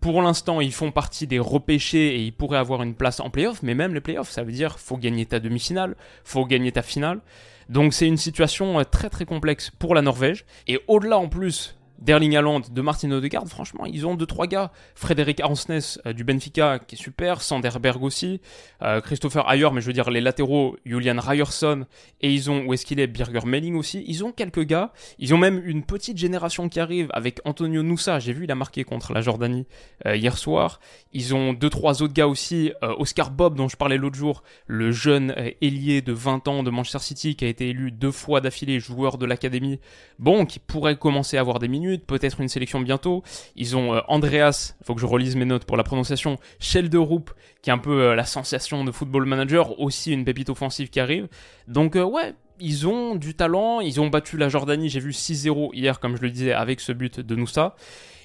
Pour 0.00 0.22
l'instant, 0.22 0.60
ils 0.60 0.72
font 0.72 0.92
partie 0.92 1.26
des 1.26 1.40
repêchés 1.40 2.14
et 2.14 2.22
ils 2.22 2.32
pourraient 2.32 2.58
avoir 2.58 2.82
une 2.82 2.94
place 2.94 3.18
en 3.18 3.30
playoff, 3.30 3.64
mais 3.64 3.74
même 3.74 3.94
les 3.94 4.00
playoffs, 4.00 4.30
ça 4.30 4.44
veut 4.44 4.52
dire 4.52 4.78
faut 4.78 4.96
gagner 4.96 5.26
ta 5.26 5.40
demi-finale, 5.40 5.96
faut 6.22 6.46
gagner 6.46 6.70
ta 6.70 6.82
finale. 6.82 7.20
Donc 7.68 7.92
c'est 7.92 8.06
une 8.06 8.16
situation 8.16 8.78
euh, 8.78 8.84
très 8.84 9.10
très 9.10 9.24
complexe 9.24 9.70
pour 9.78 9.94
la 9.94 10.02
Norvège. 10.02 10.44
Et 10.68 10.80
au-delà 10.86 11.18
en 11.18 11.28
plus 11.28 11.77
d'Erling 11.98 12.36
Haaland, 12.36 12.62
de 12.70 12.80
Martin 12.80 13.10
Odegaard, 13.10 13.46
franchement, 13.46 13.84
ils 13.84 14.06
ont 14.06 14.14
deux 14.14 14.26
trois 14.26 14.46
gars. 14.46 14.70
Frédéric 14.94 15.40
Arnsnes 15.40 15.80
euh, 16.06 16.12
du 16.12 16.24
Benfica 16.24 16.78
qui 16.78 16.94
est 16.94 16.98
super, 16.98 17.42
Sanderberg 17.42 18.02
aussi, 18.02 18.40
euh, 18.82 19.00
Christopher 19.00 19.50
Ayer, 19.50 19.68
mais 19.72 19.80
je 19.80 19.86
veux 19.86 19.92
dire 19.92 20.10
les 20.10 20.20
latéraux, 20.20 20.76
Julian 20.86 21.16
Ryerson 21.18 21.86
et 22.20 22.32
ils 22.32 22.50
ont 22.50 22.64
où 22.64 22.72
est-ce 22.72 22.86
qu'il 22.86 23.00
est? 23.00 23.08
Birger 23.08 23.46
Melling 23.46 23.74
aussi. 23.74 24.04
Ils 24.06 24.24
ont 24.24 24.32
quelques 24.32 24.64
gars. 24.64 24.92
Ils 25.18 25.34
ont 25.34 25.38
même 25.38 25.60
une 25.64 25.82
petite 25.82 26.18
génération 26.18 26.68
qui 26.68 26.78
arrive 26.78 27.08
avec 27.12 27.40
Antonio 27.44 27.82
Nusa. 27.82 28.20
J'ai 28.20 28.32
vu 28.32 28.44
il 28.44 28.52
a 28.52 28.54
marqué 28.54 28.84
contre 28.84 29.12
la 29.12 29.20
Jordanie 29.20 29.66
euh, 30.06 30.16
hier 30.16 30.36
soir. 30.38 30.80
Ils 31.12 31.34
ont 31.34 31.52
deux 31.52 31.70
trois 31.70 32.02
autres 32.02 32.14
gars 32.14 32.28
aussi. 32.28 32.72
Oscar 32.82 33.30
Bob 33.30 33.56
dont 33.56 33.68
je 33.68 33.76
parlais 33.76 33.96
l'autre 33.96 34.16
jour, 34.16 34.42
le 34.66 34.92
jeune 34.92 35.34
ailier 35.60 36.00
de 36.02 36.12
20 36.12 36.48
ans 36.48 36.62
de 36.62 36.70
Manchester 36.70 36.98
City 36.98 37.34
qui 37.34 37.44
a 37.44 37.48
été 37.48 37.70
élu 37.70 37.90
deux 37.90 38.10
fois 38.10 38.40
d'affilée 38.40 38.78
joueur 38.78 39.18
de 39.18 39.26
l'académie. 39.26 39.80
Bon, 40.18 40.46
qui 40.46 40.58
pourrait 40.58 40.96
commencer 40.96 41.36
à 41.36 41.40
avoir 41.40 41.58
des 41.58 41.68
minutes 41.68 41.87
peut-être 41.96 42.40
une 42.40 42.48
sélection 42.48 42.80
bientôt. 42.80 43.22
Ils 43.56 43.76
ont 43.76 43.94
euh, 43.94 44.00
Andreas, 44.08 44.74
il 44.80 44.84
faut 44.84 44.94
que 44.94 45.00
je 45.00 45.06
relise 45.06 45.36
mes 45.36 45.46
notes 45.46 45.64
pour 45.64 45.78
la 45.78 45.84
prononciation, 45.84 46.36
Schelderup, 46.60 47.30
qui 47.62 47.70
est 47.70 47.72
un 47.72 47.78
peu 47.78 48.02
euh, 48.02 48.14
la 48.14 48.24
sensation 48.24 48.84
de 48.84 48.92
football 48.92 49.24
manager, 49.24 49.80
aussi 49.80 50.12
une 50.12 50.24
pépite 50.24 50.50
offensive 50.50 50.90
qui 50.90 51.00
arrive. 51.00 51.28
Donc 51.66 51.96
euh, 51.96 52.04
ouais, 52.04 52.34
ils 52.60 52.86
ont 52.86 53.14
du 53.14 53.34
talent, 53.34 53.80
ils 53.80 54.00
ont 54.00 54.08
battu 54.08 54.36
la 54.36 54.48
Jordanie, 54.48 54.88
j'ai 54.88 55.00
vu 55.00 55.10
6-0 55.10 55.70
hier, 55.72 56.00
comme 56.00 56.16
je 56.16 56.22
le 56.22 56.30
disais, 56.30 56.52
avec 56.52 56.80
ce 56.80 56.92
but 56.92 57.20
de 57.20 57.36
Noussa. 57.36 57.74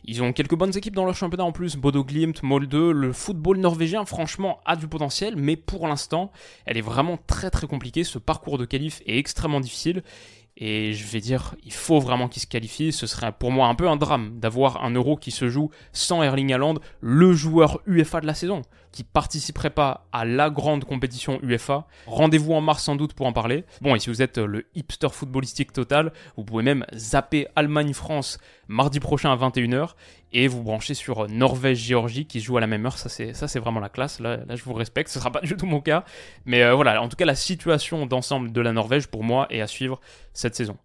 Ils 0.06 0.21
ont 0.21 0.33
quelques 0.33 0.56
bonnes 0.56 0.75
équipes 0.75 0.95
dans 0.95 1.06
leur 1.06 1.16
championnat 1.16 1.45
en 1.45 1.54
plus, 1.54 1.77
Bodo 1.77 2.04
Glimt, 2.04 2.44
Molde, 2.44 2.74
le 2.74 3.13
football 3.13 3.57
norvégien 3.57 4.04
franchement 4.04 4.59
a 4.66 4.75
du 4.75 4.88
potentiel, 4.88 5.36
mais 5.38 5.56
pour 5.56 5.88
l'instant, 5.88 6.31
elle 6.66 6.77
est 6.77 6.81
vraiment 6.81 7.18
très 7.25 7.50
très 7.50 7.68
compliquée, 7.68 8.04
ce 8.04 8.18
parcours 8.18 8.57
de 8.57 8.66
qualif 8.66 9.01
est 9.06 9.18
extrêmement 9.18 9.62
difficile, 9.62 10.04
et 10.56 10.94
je 10.94 11.06
vais 11.08 11.20
dire, 11.20 11.56
il 11.64 11.74
faut 11.74 12.00
vraiment 12.00 12.28
qu'il 12.28 12.42
se 12.42 12.48
qualifie. 12.48 12.92
Ce 12.92 13.08
serait 13.08 13.32
pour 13.32 13.52
moi 13.52 13.68
un 13.68 13.76
peu 13.76 13.88
un 13.88 13.96
drame 13.96 14.40
d'avoir 14.40 14.84
un 14.84 14.92
euro 14.92 15.18
qui 15.18 15.32
se 15.32 15.50
joue 15.50 15.72
sans 15.94 16.22
Erling 16.22 16.54
Haaland, 16.54 16.76
le 17.02 17.33
joueur 17.33 17.81
UEFA 17.88 18.22
de 18.22 18.28
la 18.28 18.33
saison 18.33 18.62
qui 18.94 19.04
participerait 19.04 19.71
pas 19.71 20.07
à 20.14 20.23
la 20.23 20.50
grande 20.50 20.85
compétition 20.85 21.40
UEFA. 21.42 21.85
Rendez-vous 22.06 22.54
en 22.54 22.62
mars 22.62 22.83
sans 22.83 22.95
doute 22.95 23.14
pour 23.14 23.26
en 23.26 23.33
parler. 23.33 23.66
Bon, 23.81 23.95
et 23.95 24.00
si 24.00 24.09
vous 24.09 24.21
êtes 24.21 24.38
le 24.38 24.68
hipster 24.76 25.09
footballistique 25.09 25.73
total, 25.73 26.14
vous 26.38 26.45
pouvez 26.45 26.64
même 26.64 26.85
zapper 26.95 27.47
Allemagne-France 27.56 28.38
mardi 28.68 29.00
prochain 29.00 29.31
à 29.31 29.35
21h 29.35 29.95
et 30.31 30.47
vous 30.47 30.64
branchez 30.64 30.94
sur 30.94 31.28
Norvège-Géorgie 31.28 32.26
qui 32.26 32.40
joue 32.40 32.57
à 32.57 32.62
la 32.62 32.68
même 32.68 32.85
heure. 32.85 32.97
Ça, 32.97 33.09
c'est, 33.09 33.59
vraiment 33.59 33.80
la 33.80 33.90
classe. 33.90 34.19
Là, 34.19 34.38
là, 34.47 34.56
je 34.56 34.64
vous 34.64 34.73
respecte. 34.73 35.09
Ce 35.09 35.19
sera 35.19 35.31
pas 35.31 35.42
du 35.44 35.57
tout 35.57 35.66
mon 35.66 35.81
cas. 35.81 36.06
Mais 36.45 36.64
euh, 36.64 36.73
voilà, 36.73 37.02
en 37.02 37.09
tout 37.09 37.16
cas, 37.16 37.26
la 37.26 37.35
situation 37.35 38.06
d'ensemble 38.06 38.52
de 38.52 38.62
la 38.62 38.73
Norvège 38.73 39.07
pour 39.07 39.23
moi 39.23 39.47
est 39.50 39.62
à 39.62 39.68
suivre 39.68 40.00
cette 40.33 40.56
saison. 40.56 40.78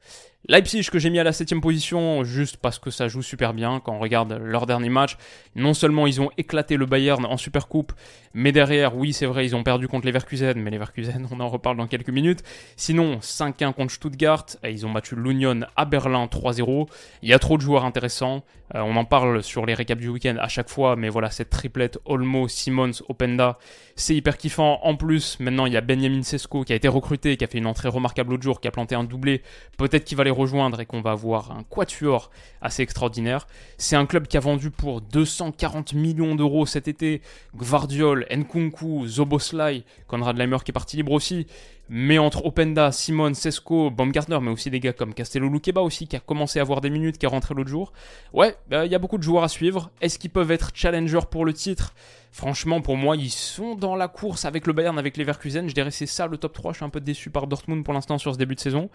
Leipzig 0.46 0.88
que 0.90 1.00
j'ai 1.00 1.10
mis 1.10 1.18
à 1.18 1.24
la 1.24 1.32
7 1.32 1.60
position 1.60 2.22
juste 2.22 2.58
parce 2.58 2.78
que 2.78 2.90
ça 2.90 3.08
joue 3.08 3.22
super 3.22 3.52
bien 3.52 3.80
quand 3.80 3.92
on 3.92 3.98
regarde 3.98 4.40
leur 4.40 4.66
dernier 4.66 4.88
match. 4.88 5.16
Non 5.56 5.74
seulement 5.74 6.06
ils 6.06 6.20
ont 6.20 6.30
éclaté 6.38 6.76
le 6.76 6.86
Bayern 6.86 7.24
en 7.26 7.36
Super 7.36 7.66
Coupe, 7.66 7.92
mais 8.34 8.52
derrière, 8.52 8.96
oui 8.96 9.12
c'est 9.12 9.26
vrai, 9.26 9.44
ils 9.44 9.56
ont 9.56 9.64
perdu 9.64 9.88
contre 9.88 10.06
les 10.06 10.12
Verkusen, 10.12 10.54
mais 10.56 10.70
les 10.70 10.78
Verkusen 10.78 11.26
on 11.32 11.40
en 11.40 11.48
reparle 11.48 11.76
dans 11.76 11.88
quelques 11.88 12.10
minutes. 12.10 12.44
Sinon, 12.76 13.18
5-1 13.18 13.72
contre 13.74 13.92
Stuttgart, 13.92 14.46
et 14.62 14.70
ils 14.70 14.86
ont 14.86 14.92
battu 14.92 15.16
l'Union 15.16 15.60
à 15.76 15.84
Berlin 15.84 16.26
3-0. 16.26 16.88
Il 17.22 17.28
y 17.28 17.34
a 17.34 17.38
trop 17.40 17.56
de 17.56 17.62
joueurs 17.62 17.84
intéressants, 17.84 18.44
euh, 18.74 18.80
on 18.80 18.96
en 18.96 19.04
parle 19.04 19.42
sur 19.42 19.66
les 19.66 19.74
récaps 19.74 20.00
du 20.00 20.08
week-end 20.08 20.36
à 20.38 20.48
chaque 20.48 20.68
fois, 20.68 20.94
mais 20.94 21.08
voilà, 21.08 21.30
cette 21.30 21.50
triplette 21.50 21.98
Olmo, 22.04 22.48
Simons, 22.48 22.92
Openda, 23.08 23.58
c'est 23.96 24.14
hyper 24.14 24.36
kiffant. 24.36 24.78
En 24.82 24.94
plus, 24.94 25.40
maintenant 25.40 25.66
il 25.66 25.72
y 25.72 25.76
a 25.76 25.80
Benjamin 25.80 26.22
Sesko 26.22 26.64
qui 26.64 26.72
a 26.72 26.76
été 26.76 26.88
recruté, 26.88 27.36
qui 27.36 27.44
a 27.44 27.46
fait 27.46 27.58
une 27.58 27.66
entrée 27.66 27.88
remarquable 27.88 28.30
l'autre 28.30 28.42
jour, 28.42 28.60
qui 28.60 28.68
a 28.68 28.70
planté 28.70 28.94
un 28.94 29.04
doublé. 29.04 29.42
Peut-être 29.78 30.04
qu'il 30.04 30.16
va 30.16 30.24
rejoindre 30.30 30.80
et 30.80 30.86
qu'on 30.86 31.00
va 31.00 31.12
avoir 31.12 31.52
un 31.52 31.62
quatuor 31.62 32.30
assez 32.60 32.82
extraordinaire. 32.82 33.46
C'est 33.76 33.96
un 33.96 34.06
club 34.06 34.26
qui 34.26 34.36
a 34.36 34.40
vendu 34.40 34.70
pour 34.70 35.00
240 35.00 35.94
millions 35.94 36.34
d'euros 36.34 36.66
cet 36.66 36.88
été 36.88 37.22
Gvardiol, 37.56 38.26
Nkunku, 38.30 39.06
Zoboslai, 39.06 39.84
Konrad 40.06 40.36
Leimer 40.36 40.58
qui 40.64 40.70
est 40.70 40.72
parti 40.72 40.96
libre 40.96 41.12
aussi. 41.12 41.46
Mais 41.88 42.18
entre 42.18 42.44
Openda, 42.44 42.92
Simon, 42.92 43.32
Sesko, 43.34 43.90
Baumgartner, 43.90 44.38
mais 44.42 44.50
aussi 44.50 44.70
des 44.70 44.80
gars 44.80 44.92
comme 44.92 45.14
Castello 45.14 45.48
Luqueba 45.48 45.80
aussi, 45.80 46.06
qui 46.06 46.16
a 46.16 46.20
commencé 46.20 46.58
à 46.58 46.62
avoir 46.62 46.80
des 46.80 46.90
minutes, 46.90 47.18
qui 47.18 47.26
est 47.26 47.28
rentré 47.28 47.54
l'autre 47.54 47.70
jour. 47.70 47.92
Ouais, 48.32 48.56
bah, 48.68 48.84
il 48.84 48.92
y 48.92 48.94
a 48.94 48.98
beaucoup 48.98 49.18
de 49.18 49.22
joueurs 49.22 49.44
à 49.44 49.48
suivre. 49.48 49.90
Est-ce 50.00 50.18
qu'ils 50.18 50.30
peuvent 50.30 50.50
être 50.50 50.70
challengers 50.74 51.26
pour 51.30 51.44
le 51.44 51.52
titre? 51.52 51.94
Franchement, 52.30 52.82
pour 52.82 52.96
moi, 52.96 53.16
ils 53.16 53.30
sont 53.30 53.74
dans 53.74 53.96
la 53.96 54.06
course 54.06 54.44
avec 54.44 54.66
le 54.66 54.72
Bayern, 54.74 54.98
avec 54.98 55.16
les 55.16 55.24
Leverkusen. 55.24 55.66
Je 55.68 55.74
dirais 55.74 55.90
c'est 55.90 56.06
ça 56.06 56.26
le 56.26 56.36
top 56.36 56.52
3. 56.52 56.72
Je 56.72 56.76
suis 56.76 56.84
un 56.84 56.90
peu 56.90 57.00
déçu 57.00 57.30
par 57.30 57.46
Dortmund 57.46 57.82
pour 57.84 57.94
l'instant 57.94 58.18
sur 58.18 58.34
ce 58.34 58.38
début 58.38 58.54
de 58.54 58.60
saison. 58.60 58.90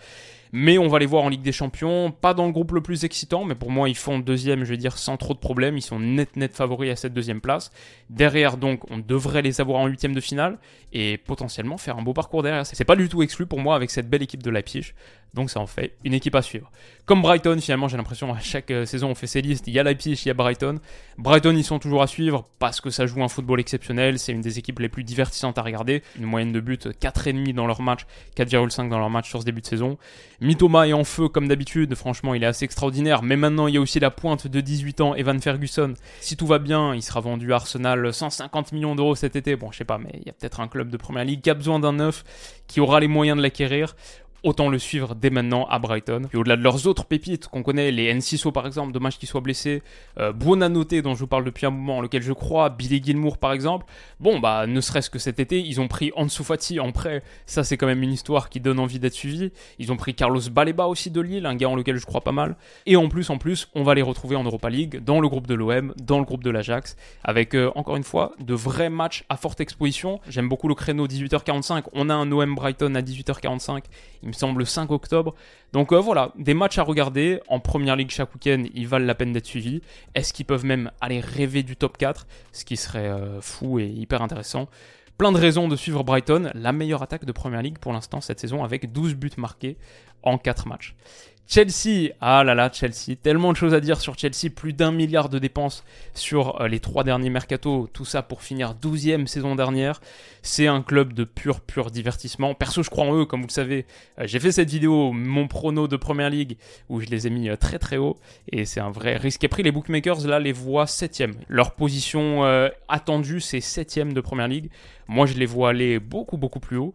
Mais 0.52 0.78
on 0.78 0.88
va 0.88 1.00
les 1.00 1.08
voir 1.08 1.24
en 1.24 1.30
Ligue 1.30 1.42
des 1.42 1.52
Champions. 1.52 2.12
Pas 2.12 2.36
dans 2.36 2.46
le 2.46 2.52
groupe 2.52 2.74
le 2.74 2.82
plus 2.82 3.06
excitant, 3.06 3.44
mais 3.44 3.56
pour 3.56 3.72
moi, 3.72 3.90
ils 3.90 3.98
font 3.98 4.20
deuxième, 4.20 4.64
je 4.64 4.70
vais 4.70 4.78
dire, 4.78 4.98
sans 5.00 5.18
trop 5.18 5.34
de 5.34 5.40
problèmes. 5.40 5.78
Ils 5.78 5.82
sont 5.82 6.00
net, 6.00 6.36
net 6.36 6.56
favoris 6.56 6.92
à 6.92 6.96
cette 6.96 7.14
deuxième 7.14 7.42
place. 7.42 7.72
Derrière, 8.12 8.58
donc, 8.58 8.90
on 8.92 9.00
devrait 9.00 9.42
les 9.42 9.62
avoir 9.62 9.80
en 9.80 9.88
huitième 9.88 10.14
de 10.14 10.22
finale 10.22 10.60
et 10.94 11.18
potentiellement 11.18 11.78
faire 11.78 11.98
un 11.98 12.04
beau 12.04 12.14
parcours 12.14 12.44
derrière. 12.44 12.66
C'est 12.68 12.83
pas 12.86 12.96
du 12.96 13.10
tout 13.10 13.22
exclu 13.24 13.46
pour 13.46 13.60
moi 13.60 13.76
avec 13.76 13.90
cette 13.90 14.10
belle 14.10 14.24
équipe 14.24 14.44
de 14.44 14.50
Leipzig. 14.50 14.94
Donc 15.34 15.50
ça 15.50 15.60
en 15.60 15.68
fait 15.68 15.96
une 16.04 16.14
équipe 16.14 16.36
à 16.36 16.42
suivre. 16.42 16.72
Comme 17.06 17.22
Brighton, 17.22 17.58
finalement, 17.60 17.88
j'ai 17.88 17.98
l'impression 17.98 18.34
à 18.34 18.40
chaque 18.40 18.72
euh, 18.72 18.86
saison 18.86 19.10
on 19.10 19.16
fait 19.16 19.28
ces 19.28 19.42
listes. 19.42 19.68
Il 19.68 19.74
y 19.74 19.80
a 19.80 19.84
Leipzig, 19.84 20.22
il 20.24 20.28
y 20.28 20.32
a 20.32 20.34
Brighton. 20.34 20.80
Brighton, 21.18 21.54
ils 21.58 21.64
sont 21.64 21.80
toujours 21.80 22.02
à 22.02 22.08
suivre 22.08 22.48
parce 22.60 22.80
que 22.80 22.90
ça 22.90 23.06
joue 23.06 23.22
un 23.24 23.28
football 23.28 23.60
exceptionnel. 23.60 24.20
C'est 24.20 24.32
une 24.32 24.42
des 24.42 24.60
équipes 24.60 24.80
les 24.80 24.90
plus 24.90 25.04
divertissantes 25.04 25.58
à 25.58 25.64
regarder. 25.64 26.04
Une 26.18 26.26
moyenne 26.26 26.52
de 26.52 26.60
buts 26.60 26.78
4,5 26.78 27.54
dans 27.54 27.68
leur 27.68 27.82
match, 27.82 28.06
4,5 28.38 28.90
dans 28.90 29.00
leur 29.00 29.10
match 29.10 29.28
sur 29.28 29.42
ce 29.42 29.46
début 29.46 29.62
de 29.62 29.66
saison. 29.66 29.98
Mitoma 30.40 30.88
est 30.88 30.94
en 30.94 31.04
feu 31.04 31.28
comme 31.28 31.48
d'habitude. 31.48 31.96
Franchement, 31.96 32.36
il 32.36 32.44
est 32.44 32.48
assez 32.48 32.66
extraordinaire. 32.66 33.24
Mais 33.24 33.36
maintenant, 33.36 33.68
il 33.68 33.74
y 33.74 33.78
a 33.78 33.82
aussi 33.82 34.00
la 34.00 34.12
pointe 34.12 34.48
de 34.48 34.62
18 34.62 35.02
ans, 35.02 35.16
Evan 35.16 35.42
Ferguson. 35.42 35.96
Si 36.22 36.38
tout 36.38 36.48
va 36.48 36.60
bien, 36.60 36.96
il 36.96 37.02
sera 37.02 37.20
vendu 37.20 37.52
à 37.52 37.58
Arsenal 37.58 38.14
150 38.14 38.72
millions 38.72 38.96
d'euros 38.96 39.16
cet 39.16 39.36
été. 39.36 39.56
Bon, 39.56 39.72
je 39.72 39.80
sais 39.80 39.86
pas, 39.86 39.98
mais 39.98 40.12
il 40.14 40.28
y 40.28 40.30
a 40.30 40.34
peut-être 40.34 40.62
un 40.62 40.68
club 40.68 40.90
de 40.90 40.98
première 40.98 41.26
ligue 41.26 41.42
qui 41.42 41.50
a 41.50 41.54
besoin 41.54 41.80
d'un 41.80 41.94
neuf, 41.94 42.24
qui 42.68 42.80
aura 42.80 43.00
les 43.00 43.08
moyens 43.08 43.38
de 43.38 43.42
l'acquérir 43.42 43.96
autant 44.44 44.70
le 44.70 44.78
suivre 44.78 45.16
dès 45.16 45.30
maintenant 45.30 45.66
à 45.68 45.80
Brighton. 45.80 46.24
Puis 46.30 46.38
au-delà 46.38 46.58
de 46.58 46.62
leurs 46.62 46.88
autres 46.88 47.06
pépites 47.06 47.48
qu'on 47.48 47.64
connaît, 47.64 47.92
les 47.92 48.14
Enciso 48.14 48.52
par 48.52 48.68
exemple, 48.68 48.92
dommage 48.92 49.18
qu'ils 49.18 49.30
soient 49.30 49.42
blessés, 49.42 49.82
euh, 50.20 50.32
Buonanotte 50.32 50.96
dont 50.96 51.16
je 51.16 51.20
vous 51.20 51.28
parle 51.28 51.46
depuis 51.46 51.66
un 51.66 51.72
moment, 51.72 52.02
lequel 52.02 52.22
je 52.22 52.34
crois, 52.34 52.70
Billy 52.70 53.02
Gilmour 53.04 53.38
par 53.38 53.54
exemple, 53.54 53.86
bon 54.20 54.40
bah 54.40 54.68
ne 54.68 54.82
serait-ce 54.82 55.10
que 55.10 55.20
cet 55.20 55.40
été, 55.40 55.60
ils 55.60 55.82
ont 55.82 55.88
pris 55.88 56.12
Ansu 56.16 56.44
Fati 56.44 56.80
en 56.80 56.92
prêt, 56.92 57.24
ça 57.46 57.64
c'est 57.64 57.78
quand 57.78 57.88
même 57.88 58.04
une 58.04 58.12
histoire 58.12 58.50
qui 58.50 58.60
donne 58.60 58.80
envie 58.80 59.00
d'être 59.00 59.14
suivie. 59.14 59.52
Ils 59.80 59.92
ont 59.92 59.98
pris 59.98 60.14
Carlos 60.14 60.42
Baleba 60.52 60.88
aussi 60.88 61.10
de 61.12 61.22
Lille, 61.22 61.46
un 61.46 61.56
gars 61.56 61.70
en 61.70 61.76
lequel 61.76 61.98
je 61.98 62.06
crois 62.06 62.22
pas 62.22 62.32
mal. 62.32 62.56
Et 62.86 62.96
en 62.96 63.08
plus, 63.08 63.30
en 63.30 63.38
plus, 63.38 63.70
on 63.76 63.84
va 63.84 63.96
les 63.96 64.02
retrouver 64.02 64.36
en 64.36 64.44
Europa 64.44 64.70
League, 64.70 65.04
dans 65.04 65.20
le 65.20 65.28
groupe 65.28 65.48
de 65.48 65.54
l'OM, 65.54 65.94
dans 66.02 66.20
le 66.20 66.26
groupe 66.26 66.44
de 66.44 66.50
l'Ajax, 66.50 66.96
avec 67.24 67.56
euh, 67.56 67.72
encore 67.76 67.96
une 67.96 68.04
fois 68.04 68.34
de 68.40 68.54
vrais 68.54 68.90
matchs 68.90 69.24
à 69.30 69.38
forte 69.38 69.62
exposition. 69.62 70.20
J'aime 70.28 70.50
beaucoup 70.50 70.68
le 70.68 70.76
créneau 70.76 71.08
18h45, 71.08 71.86
on 71.94 72.10
a 72.10 72.14
un 72.14 72.32
OM 72.32 72.56
Brighton 72.56 72.96
à 72.96 73.02
18h45, 73.02 73.84
il 74.22 74.30
me 74.30 74.33
semble 74.34 74.66
5 74.66 74.92
octobre 74.92 75.36
donc 75.74 75.92
euh, 75.92 76.00
voilà, 76.00 76.32
des 76.38 76.54
matchs 76.54 76.78
à 76.78 76.84
regarder. 76.84 77.42
En 77.48 77.60
première 77.60 77.96
ligue 77.96 78.12
chaque 78.12 78.34
week-end, 78.36 78.64
ils 78.76 78.88
valent 78.88 79.06
la 79.06 79.16
peine 79.16 79.34
d'être 79.34 79.48
suivis. 79.48 79.82
Est-ce 80.14 80.32
qu'ils 80.32 80.46
peuvent 80.46 80.66
même 80.66 80.92
aller 81.02 81.20
rêver 81.20 81.64
du 81.64 81.76
top 81.76 81.98
4 81.98 82.28
Ce 82.52 82.64
qui 82.64 82.78
serait 82.78 83.10
euh, 83.10 83.42
fou 83.42 83.80
et 83.80 83.88
hyper 83.88 84.22
intéressant. 84.22 84.70
Plein 85.18 85.32
de 85.32 85.38
raisons 85.38 85.68
de 85.68 85.76
suivre 85.76 86.04
Brighton, 86.04 86.52
la 86.54 86.72
meilleure 86.72 87.02
attaque 87.02 87.26
de 87.26 87.32
première 87.32 87.64
ligue 87.64 87.80
pour 87.80 87.92
l'instant 87.92 88.22
cette 88.22 88.40
saison 88.40 88.64
avec 88.64 88.92
12 88.92 89.16
buts 89.16 89.32
marqués 89.38 89.78
en 90.22 90.38
4 90.38 90.68
matchs. 90.68 90.96
Chelsea, 91.46 92.14
ah 92.22 92.44
là 92.44 92.56
là, 92.56 92.72
Chelsea, 92.72 93.16
tellement 93.22 93.52
de 93.52 93.58
choses 93.58 93.74
à 93.74 93.80
dire 93.80 94.00
sur 94.00 94.18
Chelsea, 94.18 94.50
plus 94.56 94.74
d'un 94.74 94.92
milliard 94.92 95.30
de 95.30 95.40
dépenses 95.40 95.84
sur 96.14 96.62
euh, 96.62 96.68
les 96.68 96.80
trois 96.80 97.04
derniers 97.04 97.30
mercatos, 97.30 97.90
tout 97.94 98.06
ça 98.06 98.24
pour 98.24 98.42
finir 98.42 98.76
12e 98.82 99.28
saison 99.28 99.56
dernière. 99.56 100.02
C'est 100.42 100.68
un 100.68 100.82
club 100.82 101.14
de 101.14 101.26
pur, 101.26 101.60
pur 101.60 101.92
divertissement. 101.92 102.56
Perso, 102.56 102.82
je 102.82 102.90
crois 102.90 103.06
en 103.06 103.16
eux, 103.16 103.26
comme 103.26 103.42
vous 103.42 103.48
le 103.48 103.52
savez. 103.52 103.86
Euh, 104.20 104.24
j'ai 104.26 104.40
fait 104.40 104.54
cette 104.54 104.70
vidéo, 104.70 105.12
mon 105.12 105.48
prono 105.48 105.88
de 105.88 105.98
Première 105.98 106.30
Ligue, 106.30 106.58
où 106.90 107.02
je 107.02 107.08
les 107.08 107.28
ai 107.28 107.30
mis 107.30 107.50
euh, 107.50 107.58
très 107.58 107.78
très 107.78 107.98
haut, 107.98 108.18
et 108.52 108.64
c'est 108.66 108.80
un 108.80 108.92
vrai 108.92 109.18
risque. 109.18 109.46
Pris, 109.48 109.64
les 109.64 109.72
bookmakers, 109.72 110.26
là, 110.26 110.40
les 110.40 110.54
voient 110.54 110.86
7e. 110.86 111.34
Leur 111.50 111.72
position 111.76 112.44
attendue, 112.88 113.42
c'est 113.42 113.60
7e 113.60 114.14
de 114.14 114.22
Première 114.22 114.48
Ligue. 114.48 114.70
Moi, 115.08 115.26
je 115.26 115.34
les 115.34 115.46
vois 115.46 115.70
aller 115.70 116.00
beaucoup, 116.00 116.38
beaucoup 116.38 116.60
plus 116.60 116.78
haut. 116.78 116.94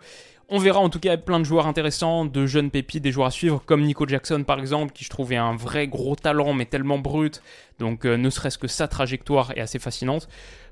On 0.50 0.58
verra 0.58 0.80
en 0.80 0.88
tout 0.88 0.98
cas 0.98 1.18
plein 1.18 1.40
de 1.40 1.44
joueurs 1.44 1.66
intéressants, 1.66 2.24
de 2.24 2.46
jeunes 2.46 2.70
pépites, 2.70 3.02
des 3.02 3.12
joueurs 3.12 3.26
à 3.26 3.30
suivre, 3.30 3.62
comme 3.66 3.82
Nico 3.82 4.08
Jackson 4.08 4.44
par 4.44 4.58
exemple, 4.58 4.94
qui 4.94 5.04
je 5.04 5.10
trouvais 5.10 5.36
un 5.36 5.54
vrai 5.54 5.88
gros 5.88 6.16
talent, 6.16 6.54
mais 6.54 6.64
tellement 6.64 6.98
brut. 6.98 7.42
Donc 7.78 8.06
euh, 8.06 8.16
ne 8.16 8.30
serait-ce 8.30 8.56
que 8.56 8.66
sa 8.66 8.88
trajectoire 8.88 9.52
est 9.56 9.60
assez 9.60 9.78
fascinante. 9.78 10.26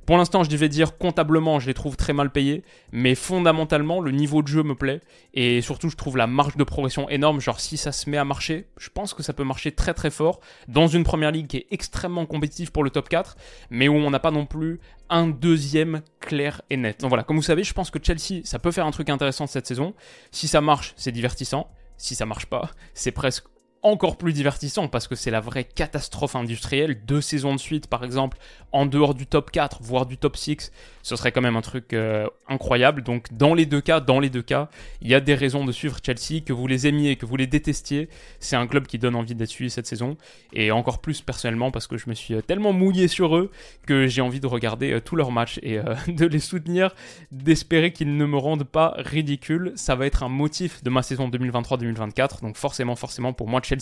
Pour 0.06 0.16
l'instant, 0.18 0.44
je 0.44 0.50
devais 0.50 0.68
dire 0.68 0.98
comptablement, 0.98 1.58
je 1.58 1.66
les 1.66 1.74
trouve 1.74 1.96
très 1.96 2.12
mal 2.12 2.30
payés, 2.30 2.62
mais 2.92 3.16
fondamentalement, 3.16 4.00
le 4.00 4.12
niveau 4.12 4.40
de 4.40 4.46
jeu 4.46 4.62
me 4.62 4.76
plaît 4.76 5.00
et 5.34 5.60
surtout, 5.60 5.90
je 5.90 5.96
trouve 5.96 6.16
la 6.16 6.28
marge 6.28 6.56
de 6.56 6.62
progression 6.62 7.08
énorme. 7.10 7.40
Genre, 7.40 7.58
si 7.58 7.76
ça 7.76 7.90
se 7.90 8.08
met 8.08 8.16
à 8.16 8.24
marcher, 8.24 8.68
je 8.78 8.88
pense 8.88 9.14
que 9.14 9.24
ça 9.24 9.32
peut 9.32 9.42
marcher 9.42 9.72
très 9.72 9.94
très 9.94 10.10
fort 10.10 10.38
dans 10.68 10.86
une 10.86 11.02
première 11.02 11.32
ligue 11.32 11.48
qui 11.48 11.56
est 11.56 11.66
extrêmement 11.72 12.24
compétitive 12.24 12.70
pour 12.70 12.84
le 12.84 12.90
top 12.90 13.08
4, 13.08 13.36
mais 13.70 13.88
où 13.88 13.94
on 13.94 14.10
n'a 14.10 14.20
pas 14.20 14.30
non 14.30 14.46
plus 14.46 14.78
un 15.10 15.26
deuxième 15.26 16.02
clair 16.20 16.62
et 16.70 16.76
net. 16.76 17.00
Donc 17.00 17.08
voilà, 17.08 17.24
comme 17.24 17.36
vous 17.36 17.42
savez, 17.42 17.64
je 17.64 17.74
pense 17.74 17.90
que 17.90 17.98
Chelsea, 18.00 18.42
ça 18.44 18.60
peut 18.60 18.70
faire 18.70 18.86
un 18.86 18.92
truc 18.92 19.10
intéressant 19.10 19.48
cette 19.48 19.66
saison. 19.66 19.92
Si 20.30 20.46
ça 20.46 20.60
marche, 20.60 20.94
c'est 20.96 21.12
divertissant. 21.12 21.68
Si 21.96 22.14
ça 22.14 22.26
marche 22.26 22.46
pas, 22.46 22.70
c'est 22.94 23.10
presque 23.10 23.46
encore 23.86 24.16
plus 24.16 24.32
divertissant 24.32 24.88
parce 24.88 25.06
que 25.06 25.14
c'est 25.14 25.30
la 25.30 25.40
vraie 25.40 25.64
catastrophe 25.64 26.34
industrielle. 26.34 27.04
Deux 27.06 27.20
saisons 27.20 27.54
de 27.54 27.60
suite, 27.60 27.86
par 27.86 28.04
exemple, 28.04 28.36
en 28.72 28.84
dehors 28.84 29.14
du 29.14 29.26
top 29.26 29.50
4, 29.52 29.78
voire 29.80 30.06
du 30.06 30.18
top 30.18 30.36
6, 30.36 30.72
ce 31.02 31.14
serait 31.16 31.30
quand 31.30 31.40
même 31.40 31.56
un 31.56 31.62
truc 31.62 31.92
euh, 31.92 32.26
incroyable. 32.48 33.02
Donc, 33.02 33.32
dans 33.32 33.54
les 33.54 33.64
deux 33.64 33.80
cas, 33.80 34.00
dans 34.00 34.18
les 34.18 34.28
deux 34.28 34.42
cas, 34.42 34.68
il 35.00 35.08
y 35.08 35.14
a 35.14 35.20
des 35.20 35.34
raisons 35.34 35.64
de 35.64 35.70
suivre 35.70 35.98
Chelsea, 36.04 36.40
que 36.44 36.52
vous 36.52 36.66
les 36.66 36.88
aimiez, 36.88 37.14
que 37.14 37.26
vous 37.26 37.36
les 37.36 37.46
détestiez. 37.46 38.08
C'est 38.40 38.56
un 38.56 38.66
club 38.66 38.86
qui 38.86 38.98
donne 38.98 39.14
envie 39.14 39.36
d'être 39.36 39.50
suivi 39.50 39.70
cette 39.70 39.86
saison. 39.86 40.16
Et 40.52 40.72
encore 40.72 41.00
plus 41.00 41.20
personnellement 41.22 41.70
parce 41.70 41.86
que 41.86 41.96
je 41.96 42.08
me 42.10 42.14
suis 42.14 42.34
euh, 42.34 42.42
tellement 42.42 42.72
mouillé 42.72 43.06
sur 43.06 43.36
eux 43.36 43.52
que 43.86 44.08
j'ai 44.08 44.20
envie 44.20 44.40
de 44.40 44.48
regarder 44.48 44.92
euh, 44.92 45.00
tous 45.00 45.14
leurs 45.14 45.30
matchs 45.30 45.60
et 45.62 45.78
de 46.08 46.26
les 46.26 46.40
soutenir, 46.40 46.94
d'espérer 47.30 47.92
qu'ils 47.92 48.16
ne 48.16 48.26
me 48.26 48.36
rendent 48.36 48.64
pas 48.64 48.94
ridicule. 48.98 49.72
Ça 49.76 49.94
va 49.94 50.06
être 50.06 50.24
un 50.24 50.28
motif 50.28 50.82
de 50.82 50.90
ma 50.90 51.02
saison 51.02 51.28
2023-2024. 51.28 52.42
Donc, 52.42 52.56
forcément, 52.56 52.96
forcément, 52.96 53.32
pour 53.32 53.48
moi, 53.48 53.60
Chelsea 53.62 53.75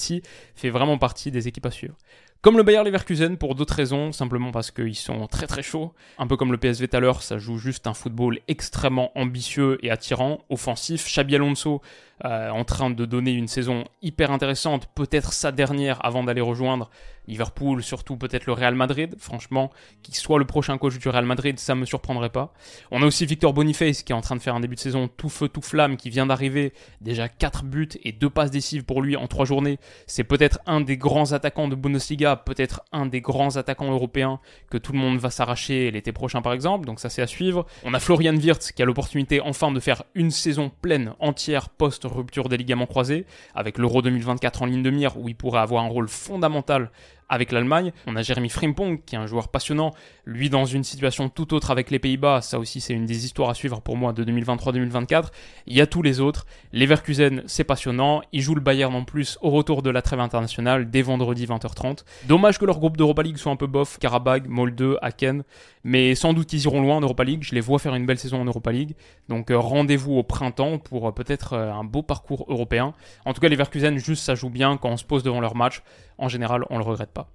fait 0.55 0.71
vraiment 0.71 0.99
partie 0.99 1.31
des 1.31 1.49
équipes 1.49 1.67
à 1.67 1.71
suivre. 1.71 1.97
Comme 2.45 2.59
le 2.59 2.63
Bayer 2.63 2.85
Leverkusen 2.85 3.39
pour 3.39 3.55
d'autres 3.55 3.75
raisons, 3.75 4.13
simplement 4.13 4.51
parce 4.51 4.71
qu'ils 4.71 4.97
sont 4.97 5.27
très 5.29 5.47
très 5.47 5.63
chauds. 5.63 5.95
Un 6.19 6.27
peu 6.27 6.37
comme 6.37 6.53
le 6.53 6.59
PSV 6.59 6.89
tout 6.89 6.97
à 6.99 7.01
l'heure, 7.01 7.23
ça 7.23 7.39
joue 7.39 7.57
juste 7.57 7.87
un 7.87 7.95
football 7.95 8.39
extrêmement 8.49 9.19
ambitieux 9.19 9.79
et 9.83 9.91
attirant, 9.91 10.45
offensif. 10.51 11.07
Xabi 11.07 11.37
Alonso 11.37 11.81
euh, 12.27 12.51
en 12.51 12.65
train 12.65 12.91
de 12.91 13.07
donner 13.07 13.33
une 13.33 13.49
saison 13.49 13.85
hyper 14.03 14.31
intéressante, 14.31 14.89
peut-être 14.95 15.33
sa 15.33 15.53
dernière 15.53 16.05
avant 16.05 16.23
d'aller 16.23 16.43
rejoindre 16.43 16.91
Liverpool, 17.27 17.83
surtout 17.83 18.17
peut-être 18.17 18.47
le 18.47 18.53
Real 18.53 18.75
Madrid. 18.75 19.15
Franchement, 19.19 19.71
qu'il 20.03 20.15
soit 20.15 20.39
le 20.39 20.45
prochain 20.45 20.79
coach 20.79 20.99
du 20.99 21.09
Real 21.09 21.25
Madrid, 21.25 21.59
ça 21.59 21.75
me 21.75 21.85
surprendrait 21.85 22.31
pas. 22.31 22.53
On 22.91 23.03
a 23.03 23.07
aussi 23.07 23.27
Victor 23.27 23.53
Boniface 23.53 24.03
qui 24.03 24.13
est 24.13 24.15
en 24.15 24.21
train 24.21 24.37
de 24.37 24.41
faire 24.41 24.55
un 24.55 24.61
début 24.61 24.75
de 24.75 24.81
saison 24.81 25.09
tout 25.09 25.29
feu 25.29 25.49
tout 25.49 25.63
flamme, 25.63 25.97
qui 25.97 26.11
vient 26.11 26.27
d'arriver, 26.27 26.73
déjà 27.01 27.29
4 27.29 27.65
buts 27.65 27.89
et 28.03 28.13
2 28.13 28.31
passes 28.31 28.51
décisives 28.51 28.85
pour 28.85 29.03
lui 29.03 29.17
en 29.17 29.27
3 29.27 29.45
journées. 29.45 29.79
C'est 30.07 30.25
peut-être 30.25 30.59
un 30.67 30.81
des 30.81 30.97
grands 30.97 31.33
attaquants 31.33 31.69
de 31.69 31.75
Bundesliga, 31.75 32.37
peut-être 32.37 32.83
un 32.93 33.07
des 33.07 33.21
grands 33.21 33.57
attaquants 33.57 33.91
européens 33.91 34.41
que 34.71 34.79
tout 34.79 34.93
le 34.93 34.99
monde 34.99 35.19
va 35.19 35.31
s'arracher 35.31 35.91
l'été 35.91 36.13
prochain 36.13 36.43
par 36.43 36.53
exemple, 36.53 36.87
donc 36.87 37.01
ça 37.01 37.09
c'est 37.09 37.23
à 37.23 37.27
suivre. 37.27 37.67
On 37.85 37.95
a 37.95 38.01
Florian 38.01 38.35
Wirtz 38.35 38.73
qui 38.73 38.83
a 38.83 38.85
l'opportunité 38.85 39.41
enfin 39.41 39.71
de 39.71 39.81
faire 39.81 40.03
une 40.15 40.31
saison 40.31 40.71
pleine, 40.83 41.15
entière, 41.21 41.69
post-rupture 41.69 42.49
des 42.49 42.57
ligaments 42.57 42.87
croisés, 42.87 43.27
avec 43.55 43.79
l'Euro 43.79 44.03
2024 44.03 44.63
en 44.63 44.67
ligne 44.67 44.83
de 44.83 44.91
mire 44.91 45.17
où 45.19 45.29
il 45.29 45.37
pourrait 45.37 45.61
avoir 45.61 45.85
un 45.85 45.89
rôle 45.89 46.09
fondamental 46.09 46.91
avec 47.29 47.53
l'Allemagne. 47.53 47.93
On 48.07 48.17
a 48.17 48.23
Jeremy 48.23 48.49
Frimpong, 48.49 49.01
qui 49.05 49.15
est 49.15 49.19
un 49.19 49.27
joueur 49.27 49.49
passionnant, 49.49 49.93
lui 50.27 50.51
dans 50.51 50.65
une 50.65 50.85
situation 50.85 51.29
tout 51.29 51.55
autre 51.55 51.71
avec 51.71 51.91
les 51.91 51.99
Pays-Bas. 51.99 52.41
Ça 52.41 52.59
aussi, 52.59 52.81
c'est 52.81 52.95
une 52.95 53.07
des 53.07 53.25
histoires 53.25 53.51
à 53.51 53.55
suivre 53.55 53.81
pour 53.81 53.97
moi 53.97 54.13
de 54.13 54.25
2023-2024. 54.25 55.29
Il 55.67 55.77
y 55.77 55.81
a 55.81 55.87
tous 55.87 56.03
les 56.03 56.21
autres. 56.21 56.47
Leverkusen, 56.73 57.43
c'est 57.47 57.65
passionnant. 57.65 58.23
Ils 58.33 58.43
jouent 58.43 58.55
le 58.55 58.61
Bayern 58.61 58.95
en 58.95 59.05
plus 59.05 59.39
au 59.41 59.51
retour 59.51 59.83
de 59.83 59.91
la 59.91 60.03
trêve 60.03 60.21
internationale 60.21 60.91
dès 60.91 61.03
vendredi 61.03 61.47
20h30. 61.47 62.05
Dommage 62.27 62.59
que 62.59 62.65
leur 62.65 62.79
groupe 62.79 62.97
d'Europa 62.97 63.23
League 63.23 63.37
soit 63.37 63.53
un 63.53 63.57
peu 63.57 63.67
bof. 63.67 63.99
Karabag, 63.99 64.49
Molde, 64.49 64.99
Aken. 65.03 65.45
Mais 65.85 66.15
sans 66.15 66.33
doute 66.33 66.49
qu'ils 66.49 66.65
iront 66.65 66.81
loin 66.81 66.97
en 66.97 67.01
Europa 67.01 67.25
League. 67.25 67.43
Je 67.43 67.55
les 67.55 67.61
vois 67.61 67.79
faire 67.79 67.95
une 67.95 68.07
belle 68.07 68.19
saison 68.19 68.41
en 68.41 68.45
Europa 68.45 68.73
League. 68.73 68.95
Donc 69.29 69.51
euh, 69.51 69.59
rendez-vous 69.59 70.15
au 70.15 70.23
printemps 70.23 70.79
pour 70.79 71.09
euh, 71.09 71.13
peut-être 71.13 71.53
euh, 71.53 71.73
un 71.73 71.85
beau 71.85 72.03
parcours 72.03 72.47
européen. 72.49 72.95
En 73.25 73.35
tout 73.35 73.41
cas, 73.41 73.49
Leverkusen, 73.49 73.99
juste 73.99 74.25
ça 74.25 74.35
joue 74.35 74.51
bien 74.51 74.77
quand 74.77 74.91
on 74.91 74.97
se 74.97 75.05
pose 75.05 75.23
devant 75.23 75.41
leur 75.41 75.57
match. 75.57 75.83
En 76.19 76.29
général, 76.29 76.65
on 76.71 76.79
le 76.79 76.85
regrette 76.85 77.11
pas. 77.11 77.29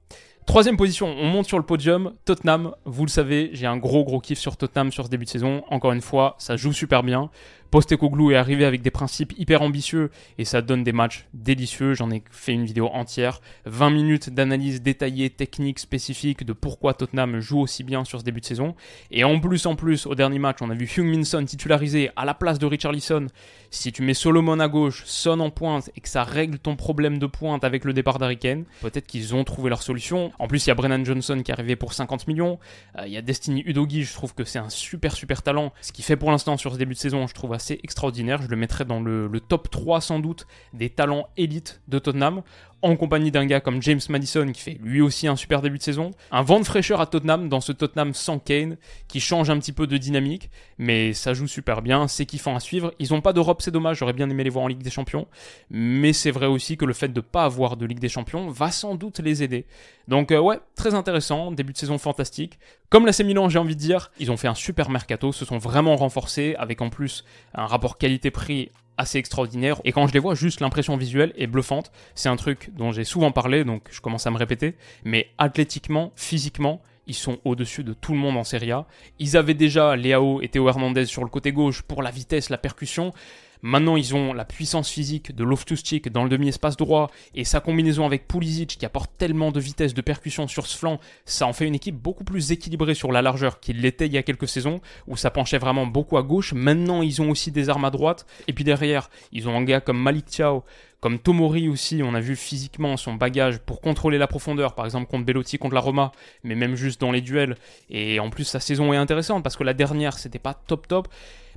Troisième 0.45 0.77
position, 0.77 1.07
on 1.07 1.27
monte 1.27 1.45
sur 1.45 1.57
le 1.57 1.63
podium. 1.63 2.13
Tottenham, 2.25 2.73
vous 2.85 3.05
le 3.05 3.09
savez, 3.09 3.51
j'ai 3.53 3.67
un 3.67 3.77
gros 3.77 4.03
gros 4.03 4.19
kiff 4.19 4.39
sur 4.39 4.57
Tottenham 4.57 4.91
sur 4.91 5.05
ce 5.05 5.09
début 5.09 5.25
de 5.25 5.29
saison. 5.29 5.63
Encore 5.69 5.91
une 5.91 6.01
fois, 6.01 6.35
ça 6.39 6.57
joue 6.57 6.73
super 6.73 7.03
bien. 7.03 7.29
Postecoglou 7.71 8.31
est 8.31 8.35
arrivé 8.35 8.65
avec 8.65 8.81
des 8.81 8.91
principes 8.91 9.33
hyper 9.37 9.61
ambitieux 9.61 10.09
et 10.37 10.45
ça 10.45 10.61
donne 10.61 10.83
des 10.83 10.91
matchs 10.91 11.25
délicieux. 11.33 11.93
J'en 11.93 12.09
ai 12.11 12.23
fait 12.31 12.53
une 12.53 12.65
vidéo 12.65 12.87
entière. 12.87 13.41
20 13.65 13.89
minutes 13.91 14.29
d'analyse 14.29 14.81
détaillée, 14.81 15.29
technique, 15.29 15.79
spécifique 15.79 16.43
de 16.43 16.53
pourquoi 16.53 16.93
Tottenham 16.93 17.39
joue 17.39 17.59
aussi 17.59 17.83
bien 17.83 18.03
sur 18.05 18.19
ce 18.19 18.25
début 18.25 18.41
de 18.41 18.45
saison. 18.45 18.75
Et 19.11 19.23
en 19.23 19.39
plus, 19.39 19.65
en 19.65 19.75
plus, 19.75 20.05
au 20.05 20.15
dernier 20.15 20.39
match, 20.39 20.57
on 20.61 20.69
a 20.69 20.73
vu 20.73 20.89
Minson 21.01 21.45
titularisé 21.45 22.09
à 22.15 22.25
la 22.25 22.33
place 22.33 22.59
de 22.59 22.65
Richarlison. 22.65 23.27
Si 23.69 23.91
tu 23.91 24.01
mets 24.01 24.15
Solomon 24.15 24.59
à 24.59 24.67
gauche, 24.67 25.03
Son 25.05 25.39
en 25.39 25.51
pointe 25.51 25.91
et 25.95 26.01
que 26.01 26.09
ça 26.09 26.23
règle 26.23 26.57
ton 26.57 26.75
problème 26.75 27.19
de 27.19 27.27
pointe 27.27 27.63
avec 27.63 27.85
le 27.85 27.93
départ 27.93 28.17
d'Ariken, 28.17 28.65
peut-être 28.81 29.05
qu'ils 29.05 29.35
ont 29.35 29.43
trouvé 29.43 29.69
leur 29.69 29.83
solution. 29.83 30.31
En 30.39 30.47
plus, 30.47 30.65
il 30.65 30.69
y 30.69 30.71
a 30.71 30.75
Brennan 30.75 31.05
Johnson 31.05 31.41
qui 31.43 31.51
est 31.51 31.53
arrivé 31.53 31.75
pour 31.75 31.93
50 31.93 32.27
millions. 32.27 32.57
Euh, 32.97 33.03
il 33.05 33.13
y 33.13 33.17
a 33.17 33.21
Destiny 33.21 33.63
Udogi, 33.65 34.03
je 34.03 34.13
trouve 34.13 34.33
que 34.33 34.43
c'est 34.43 34.59
un 34.59 34.69
super 34.69 35.15
super 35.15 35.43
talent. 35.43 35.71
Ce 35.81 35.91
qui 35.91 36.01
fait 36.01 36.15
pour 36.15 36.31
l'instant 36.31 36.57
sur 36.57 36.73
ce 36.73 36.77
début 36.77 36.95
de 36.95 36.99
saison, 36.99 37.27
je 37.27 37.33
trouve 37.33 37.53
assez 37.59 37.79
extraordinaire. 37.83 38.41
Je 38.41 38.47
le 38.47 38.55
mettrais 38.55 38.85
dans 38.85 39.01
le, 39.01 39.27
le 39.27 39.39
top 39.41 39.69
3 39.69 39.99
sans 39.99 40.19
doute 40.19 40.47
des 40.73 40.89
talents 40.89 41.27
élites 41.35 41.81
de 41.89 41.99
Tottenham 41.99 42.41
en 42.81 42.95
compagnie 42.95 43.31
d'un 43.31 43.45
gars 43.45 43.59
comme 43.59 43.81
James 43.81 43.99
Madison 44.09 44.51
qui 44.51 44.61
fait 44.61 44.77
lui 44.81 45.01
aussi 45.01 45.27
un 45.27 45.35
super 45.35 45.61
début 45.61 45.77
de 45.77 45.83
saison. 45.83 46.11
Un 46.31 46.41
vent 46.41 46.59
de 46.59 46.65
fraîcheur 46.65 47.01
à 47.01 47.05
Tottenham 47.05 47.49
dans 47.49 47.61
ce 47.61 47.71
Tottenham 47.71 48.13
sans 48.13 48.39
Kane 48.39 48.77
qui 49.07 49.19
change 49.19 49.49
un 49.49 49.59
petit 49.59 49.73
peu 49.73 49.87
de 49.87 49.97
dynamique, 49.97 50.49
mais 50.77 51.13
ça 51.13 51.33
joue 51.33 51.47
super 51.47 51.81
bien, 51.81 52.07
c'est 52.07 52.25
kiffant 52.25 52.55
à 52.55 52.59
suivre. 52.59 52.93
Ils 52.99 53.13
ont 53.13 53.21
pas 53.21 53.33
d'Europe, 53.33 53.61
c'est 53.61 53.71
dommage, 53.71 53.97
j'aurais 53.97 54.13
bien 54.13 54.29
aimé 54.29 54.43
les 54.43 54.49
voir 54.49 54.65
en 54.65 54.67
Ligue 54.67 54.83
des 54.83 54.89
Champions, 54.89 55.27
mais 55.69 56.13
c'est 56.13 56.31
vrai 56.31 56.45
aussi 56.45 56.77
que 56.77 56.85
le 56.85 56.93
fait 56.93 57.09
de 57.09 57.21
pas 57.21 57.43
avoir 57.43 57.77
de 57.77 57.85
Ligue 57.85 57.99
des 57.99 58.09
Champions 58.09 58.49
va 58.49 58.71
sans 58.71 58.95
doute 58.95 59.19
les 59.19 59.43
aider. 59.43 59.65
Donc 60.07 60.31
euh, 60.31 60.39
ouais, 60.39 60.59
très 60.75 60.93
intéressant, 60.93 61.51
début 61.51 61.73
de 61.73 61.77
saison 61.77 61.97
fantastique. 61.97 62.59
Comme 62.89 63.05
la 63.05 63.11
Milan, 63.23 63.49
j'ai 63.49 63.59
envie 63.59 63.75
de 63.75 63.79
dire, 63.79 64.11
ils 64.19 64.31
ont 64.31 64.37
fait 64.37 64.47
un 64.47 64.55
super 64.55 64.89
mercato, 64.89 65.31
se 65.31 65.45
sont 65.45 65.57
vraiment 65.57 65.95
renforcés 65.95 66.55
avec 66.57 66.81
en 66.81 66.89
plus 66.89 67.25
un 67.53 67.65
rapport 67.65 67.97
qualité-prix 67.97 68.71
assez 68.99 69.17
extraordinaire. 69.17 69.81
Et 69.85 69.91
quand 69.91 70.05
je 70.05 70.13
les 70.13 70.19
vois, 70.19 70.35
juste 70.35 70.59
l'impression 70.59 70.97
visuelle 70.97 71.33
est 71.37 71.47
bluffante. 71.47 71.91
C'est 72.13 72.29
un 72.29 72.35
truc 72.35 72.69
dont 72.75 72.91
j'ai 72.91 73.05
souvent 73.05 73.31
parlé, 73.31 73.63
donc 73.63 73.87
je 73.89 74.01
commence 74.01 74.27
à 74.27 74.31
me 74.31 74.37
répéter. 74.37 74.75
Mais 75.05 75.29
athlétiquement, 75.37 76.11
physiquement, 76.15 76.81
ils 77.07 77.15
sont 77.15 77.39
au-dessus 77.45 77.83
de 77.83 77.93
tout 77.93 78.11
le 78.11 78.19
monde 78.19 78.37
en 78.37 78.43
Serie 78.43 78.71
A. 78.71 78.85
Ils 79.17 79.37
avaient 79.37 79.55
déjà 79.55 79.95
Léao 79.95 80.41
et 80.41 80.49
Théo 80.49 80.67
Hernandez 80.67 81.05
sur 81.05 81.23
le 81.23 81.29
côté 81.29 81.51
gauche 81.51 81.81
pour 81.81 82.03
la 82.03 82.11
vitesse, 82.11 82.49
la 82.49 82.57
percussion. 82.57 83.13
Maintenant, 83.61 83.97
ils 83.97 84.15
ont 84.15 84.33
la 84.33 84.45
puissance 84.45 84.89
physique 84.89 85.35
de 85.35 85.43
Loftus-Cheek 85.43 86.11
dans 86.11 86.23
le 86.23 86.29
demi-espace 86.29 86.77
droit 86.77 87.11
et 87.35 87.43
sa 87.43 87.59
combinaison 87.59 88.05
avec 88.05 88.27
Pulisic 88.27 88.77
qui 88.77 88.85
apporte 88.85 89.11
tellement 89.17 89.51
de 89.51 89.59
vitesse, 89.59 89.93
de 89.93 90.01
percussion 90.01 90.47
sur 90.47 90.65
ce 90.65 90.77
flanc, 90.77 90.99
ça 91.25 91.45
en 91.45 91.53
fait 91.53 91.67
une 91.67 91.75
équipe 91.75 91.95
beaucoup 91.95 92.23
plus 92.23 92.51
équilibrée 92.51 92.93
sur 92.93 93.11
la 93.11 93.21
largeur 93.21 93.59
qu'il 93.59 93.81
l'était 93.81 94.05
il 94.05 94.13
y 94.13 94.17
a 94.17 94.23
quelques 94.23 94.47
saisons 94.47 94.79
où 95.07 95.17
ça 95.17 95.29
penchait 95.29 95.57
vraiment 95.57 95.85
beaucoup 95.85 96.17
à 96.17 96.23
gauche. 96.23 96.53
Maintenant, 96.53 97.01
ils 97.01 97.21
ont 97.21 97.29
aussi 97.29 97.51
des 97.51 97.69
armes 97.69 97.85
à 97.85 97.91
droite 97.91 98.25
et 98.47 98.53
puis 98.53 98.63
derrière, 98.63 99.09
ils 99.31 99.49
ont 99.49 99.57
un 99.57 99.63
gars 99.63 99.81
comme 99.81 100.01
Malik 100.01 100.25
Thiao 100.25 100.63
comme 100.99 101.17
Tomori 101.17 101.69
aussi, 101.69 102.01
on 102.03 102.13
a 102.13 102.19
vu 102.19 102.35
physiquement 102.35 102.97
son 102.97 103.13
bagage 103.13 103.59
pour 103.59 103.79
contrôler 103.79 104.17
la 104.17 104.27
profondeur, 104.27 104.75
par 104.75 104.83
exemple 104.83 105.09
contre 105.09 105.25
Bellotti, 105.25 105.57
contre 105.57 105.73
la 105.75 105.79
Roma, 105.79 106.11
mais 106.43 106.55
même 106.55 106.75
juste 106.75 106.99
dans 106.99 107.11
les 107.11 107.21
duels. 107.21 107.55
Et 107.89 108.19
en 108.19 108.29
plus, 108.29 108.43
sa 108.43 108.59
saison 108.59 108.91
est 108.91 108.97
intéressante 108.97 109.41
parce 109.41 109.55
que 109.55 109.63
la 109.63 109.73
dernière, 109.73 110.17
c'était 110.17 110.39
pas 110.39 110.53
top 110.53 110.87
top. 110.87 111.07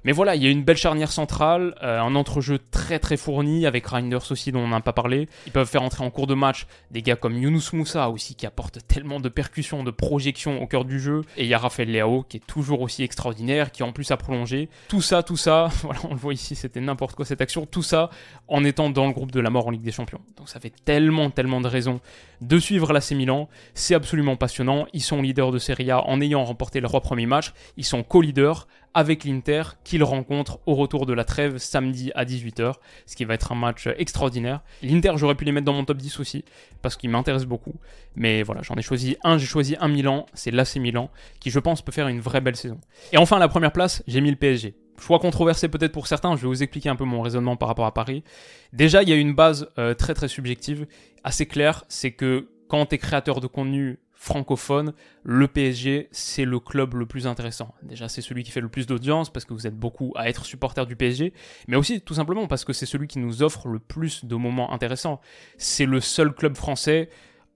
Mais 0.05 0.13
voilà, 0.13 0.35
il 0.35 0.43
y 0.43 0.47
a 0.47 0.51
une 0.51 0.65
belle 0.65 0.77
charnière 0.77 1.13
centrale, 1.13 1.75
euh, 1.83 2.01
un 2.01 2.15
entrejeu 2.15 2.59
très 2.71 2.99
très 2.99 3.17
fourni 3.17 3.67
avec 3.67 3.87
Reinders 3.87 4.31
aussi 4.31 4.51
dont 4.51 4.61
on 4.61 4.69
n'a 4.69 4.81
pas 4.81 4.93
parlé. 4.93 5.29
Ils 5.47 5.53
peuvent 5.53 5.69
faire 5.69 5.83
entrer 5.83 6.05
en 6.05 6.11
cours 6.11 6.27
de 6.27 6.35
match 6.35 6.67
des 6.91 7.03
gars 7.03 7.17
comme 7.17 7.37
Yunus 7.37 7.73
Moussa 7.73 8.11
aussi 8.11 8.35
qui 8.35 8.47
apporte 8.47 8.81
tellement 8.89 9.21
de 9.21 9.29
percussions, 9.29 9.85
de 9.85 9.91
projections 9.91 10.61
au 10.63 10.67
cœur 10.67 10.85
du 10.85 11.01
jeu. 11.01 11.23
Et 11.37 11.45
il 11.45 11.49
y 11.49 11.55
a 11.55 11.59
Raphaël 11.59 11.91
Leao 11.91 12.25
qui 12.29 12.39
est 12.39 12.47
toujours 12.47 12.81
aussi 12.81 13.03
extraordinaire, 13.03 13.71
qui 13.71 13.83
en 13.83 13.93
plus 13.93 14.11
a 14.11 14.17
prolongé. 14.17 14.69
Tout 14.89 15.03
ça, 15.03 15.23
tout 15.23 15.37
ça, 15.37 15.69
voilà, 15.83 16.01
on 16.05 16.15
le 16.15 16.21
voit 16.21 16.35
ici, 16.35 16.55
c'était 16.55 16.81
n'importe 16.81 17.15
quoi 17.15 17.25
cette 17.25 17.41
action. 17.41 17.67
Tout 17.67 17.83
ça 17.83 18.11
en 18.49 18.65
étant 18.65 18.91
dans 18.91 19.07
le 19.07 19.13
groupe 19.13 19.31
de 19.31 19.41
la 19.41 19.51
mort 19.51 19.69
en 19.69 19.71
Ligue 19.71 19.83
des 19.83 19.93
Champions. 19.93 20.21
Donc 20.37 20.49
ça 20.49 20.61
fait 20.61 20.73
tellement, 20.85 21.31
tellement 21.31 21.61
de 21.61 21.69
raisons 21.69 22.01
de 22.41 22.59
suivre 22.59 22.93
l'AC 22.93 23.13
Milan. 23.13 23.49
C'est 23.75 23.95
absolument 23.95 24.37
passionnant. 24.37 24.87
Ils 24.93 25.01
sont 25.01 25.23
leaders 25.23 25.53
de 25.53 25.59
Serie 25.59 25.91
A 25.91 26.05
en 26.07 26.21
ayant 26.21 26.45
remporté 26.45 26.81
leurs 26.81 26.91
trois 26.91 27.01
premiers 27.01 27.27
matchs. 27.27 27.53
Ils 27.77 27.85
sont 27.85 28.03
co-leaders 28.03 28.67
avec 28.95 29.25
l'Inter 29.25 29.63
qu'ils 29.85 30.05
rencontrent 30.05 30.61
au 30.67 30.75
retour 30.75 31.07
de 31.07 31.13
la 31.13 31.25
trêve 31.25 31.59
samedi 31.59 32.13
à 32.15 32.25
18h, 32.25 32.75
ce 33.07 33.17
qui 33.17 33.25
va 33.25 33.35
être 33.35 33.53
un 33.53 33.55
match 33.55 33.89
extraordinaire. 33.97 34.61
L'Inter, 34.83 35.13
j'aurais 35.17 35.35
pu 35.35 35.45
les 35.45 35.53
mettre 35.53 35.65
dans 35.65 35.73
mon 35.73 35.85
top 35.85 35.97
10 35.97 36.21
aussi, 36.21 36.45
parce 36.83 36.97
qu'ils 36.97 37.11
m'intéressent 37.11 37.49
beaucoup. 37.49 37.75
Mais 38.17 38.43
voilà, 38.43 38.63
j'en 38.63 38.75
ai 38.75 38.83
choisi 38.83 39.17
un, 39.25 39.39
j'ai 39.39 39.47
choisi 39.47 39.77
un 39.81 39.89
Milan, 39.89 40.27
c'est 40.35 40.51
l'AC 40.51 40.77
Milan, 40.77 41.11
qui 41.41 41.51
je 41.51 41.59
pense 41.59 41.83
peut 41.83 41.93
faire 41.93 42.09
une 42.09 42.21
vraie 42.21 42.41
belle 42.41 42.57
saison. 42.57 42.81
Et 43.13 43.19
enfin, 43.19 43.39
la 43.39 43.49
première 43.49 43.73
place, 43.73 44.03
j'ai 44.07 44.21
mis 44.21 44.31
le 44.31 44.37
PSG. 44.37 44.75
Choix 45.01 45.19
controversé 45.19 45.69
peut-être 45.69 45.93
pour 45.93 46.07
certains, 46.07 46.37
je 46.37 46.43
vais 46.43 46.49
vous 46.49 46.63
expliquer 46.63 46.89
un 46.89 46.97
peu 46.97 47.05
mon 47.05 47.23
raisonnement 47.23 47.57
par 47.57 47.69
rapport 47.69 47.87
à 47.87 47.95
Paris. 47.95 48.23
Déjà, 48.73 49.03
il 49.03 49.09
y 49.09 49.13
a 49.13 49.17
une 49.17 49.35
base 49.35 49.69
euh, 49.79 49.95
très 49.95 50.15
très 50.15 50.29
subjective, 50.29 50.87
assez 51.25 51.47
claire, 51.47 51.85
c'est 51.89 52.13
que 52.13 52.49
quand 52.69 52.87
tu 52.87 52.95
es 52.95 52.99
créateur 52.99 53.41
de 53.41 53.47
contenu 53.47 53.99
francophone, 54.23 54.93
le 55.25 55.49
PSG, 55.49 56.09
c'est 56.13 56.45
le 56.45 56.61
club 56.61 56.95
le 56.95 57.07
plus 57.07 57.27
intéressant. 57.27 57.75
Déjà, 57.83 58.09
c'est 58.09 58.21
celui 58.21 58.45
qui 58.45 58.53
fait 58.53 58.61
le 58.61 58.69
plus 58.69 58.87
d'audience 58.87 59.33
parce 59.33 59.45
que 59.45 59.53
vous 59.53 59.67
êtes 59.67 59.77
beaucoup 59.77 60.13
à 60.15 60.29
être 60.29 60.45
supporter 60.45 60.87
du 60.87 60.95
PSG, 60.95 61.33
mais 61.67 61.77
aussi 61.77 62.01
tout 62.01 62.15
simplement 62.15 62.47
parce 62.47 62.65
que 62.65 62.73
c'est 62.73 62.87
celui 62.87 63.09
qui 63.09 63.19
nous 63.19 63.43
offre 63.43 63.67
le 63.67 63.81
plus 63.81 64.25
de 64.25 64.37
moments 64.37 64.73
intéressants. 64.73 65.21
C'est 65.59 65.87
le 65.87 65.99
seul 65.99 66.33
club 66.33 66.57
français 66.57 67.09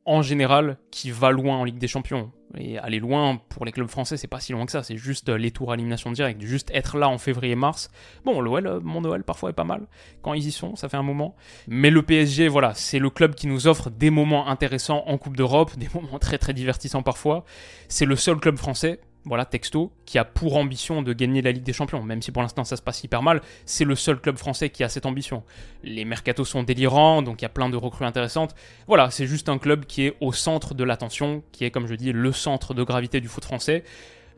en 0.07 0.23
général 0.23 0.79
qui 0.91 1.11
va 1.11 1.31
loin 1.31 1.57
en 1.57 1.65
Ligue 1.65 1.79
des 1.79 1.89
Champions. 1.89 2.31
Et 2.57 2.79
aller 2.79 3.01
loin 3.01 3.41
pour 3.49 3.67
les 3.67 3.73
clubs 3.73 3.89
français, 3.89 4.17
c'est 4.17 4.29
pas 4.29 4.41
si 4.41 4.53
loin 4.53 4.65
que 4.65 4.73
ça, 4.73 4.83
c'est 4.83 4.97
juste 4.97 5.29
euh, 5.29 5.37
les 5.37 5.51
tours 5.51 5.73
à 5.73 5.75
élimination 5.75 6.13
directe, 6.13 6.41
juste 6.41 6.71
être 6.73 6.97
là 6.97 7.09
en 7.09 7.19
février-mars. 7.19 7.91
Bon, 8.25 8.41
l'OL, 8.41 8.67
euh, 8.67 8.81
mon 8.83 9.01
Noël 9.01 9.25
parfois 9.25 9.51
est 9.51 9.53
pas 9.53 9.65
mal 9.65 9.87
quand 10.23 10.33
ils 10.33 10.47
y 10.47 10.53
sont, 10.53 10.77
ça 10.77 10.89
fait 10.89 10.97
un 10.97 11.03
moment. 11.03 11.35
Mais 11.67 11.91
le 11.91 12.03
PSG, 12.03 12.49
voilà, 12.49 12.73
c'est 12.75 13.01
le 13.01 13.11
club 13.11 13.35
qui 13.35 13.47
nous 13.47 13.67
offre 13.67 13.91
des 13.91 14.11
moments 14.11 14.49
intéressants 14.49 15.03
en 15.07 15.19
Coupe 15.19 15.37
d'Europe, 15.37 15.77
des 15.77 15.89
moments 15.93 16.19
très 16.21 16.39
très 16.39 16.55
divertissants 16.55 17.03
parfois. 17.03 17.45
C'est 17.89 18.07
le 18.07 18.17
seul 18.17 18.37
club 18.37 18.57
français 18.57 19.01
voilà, 19.27 19.45
texto, 19.45 19.93
qui 20.05 20.19
a 20.19 20.25
pour 20.25 20.57
ambition 20.57 21.03
de 21.03 21.13
gagner 21.13 21.43
la 21.43 21.51
Ligue 21.51 21.65
des 21.65 21.73
Champions, 21.73 22.03
même 22.03 22.23
si 22.23 22.31
pour 22.31 22.43
l'instant 22.43 22.65
ça 22.65 22.77
se 22.77 22.83
passe 22.83 23.03
hyper 23.03 23.23
mal, 23.23 23.43
c'est 23.65 23.85
le 23.85 23.97
seul 23.97 24.21
club 24.21 24.37
français 24.37 24.71
qui 24.71 24.85
a 24.85 24.89
cette 24.89 25.05
ambition. 25.05 25.43
Les 25.83 26.05
mercatos 26.05 26.49
sont 26.49 26.63
délirants, 26.63 27.23
donc 27.23 27.43
il 27.43 27.45
y 27.45 27.47
a 27.47 27.51
plein 27.51 27.69
de 27.69 27.77
recrues 27.77 28.07
intéressantes. 28.07 28.55
Voilà, 28.87 29.11
c'est 29.11 29.27
juste 29.27 29.49
un 29.49 29.59
club 29.59 29.85
qui 29.85 30.07
est 30.07 30.17
au 30.21 30.33
centre 30.33 30.75
de 30.75 30.85
l'attention, 30.85 31.43
qui 31.51 31.65
est, 31.65 31.71
comme 31.73 31.89
je 31.89 31.95
dis, 31.97 32.13
le 32.13 32.33
centre 32.33 32.73
de 32.73 32.83
gravité 32.85 33.21
du 33.21 33.27
foot 33.27 33.45
français, 33.45 33.83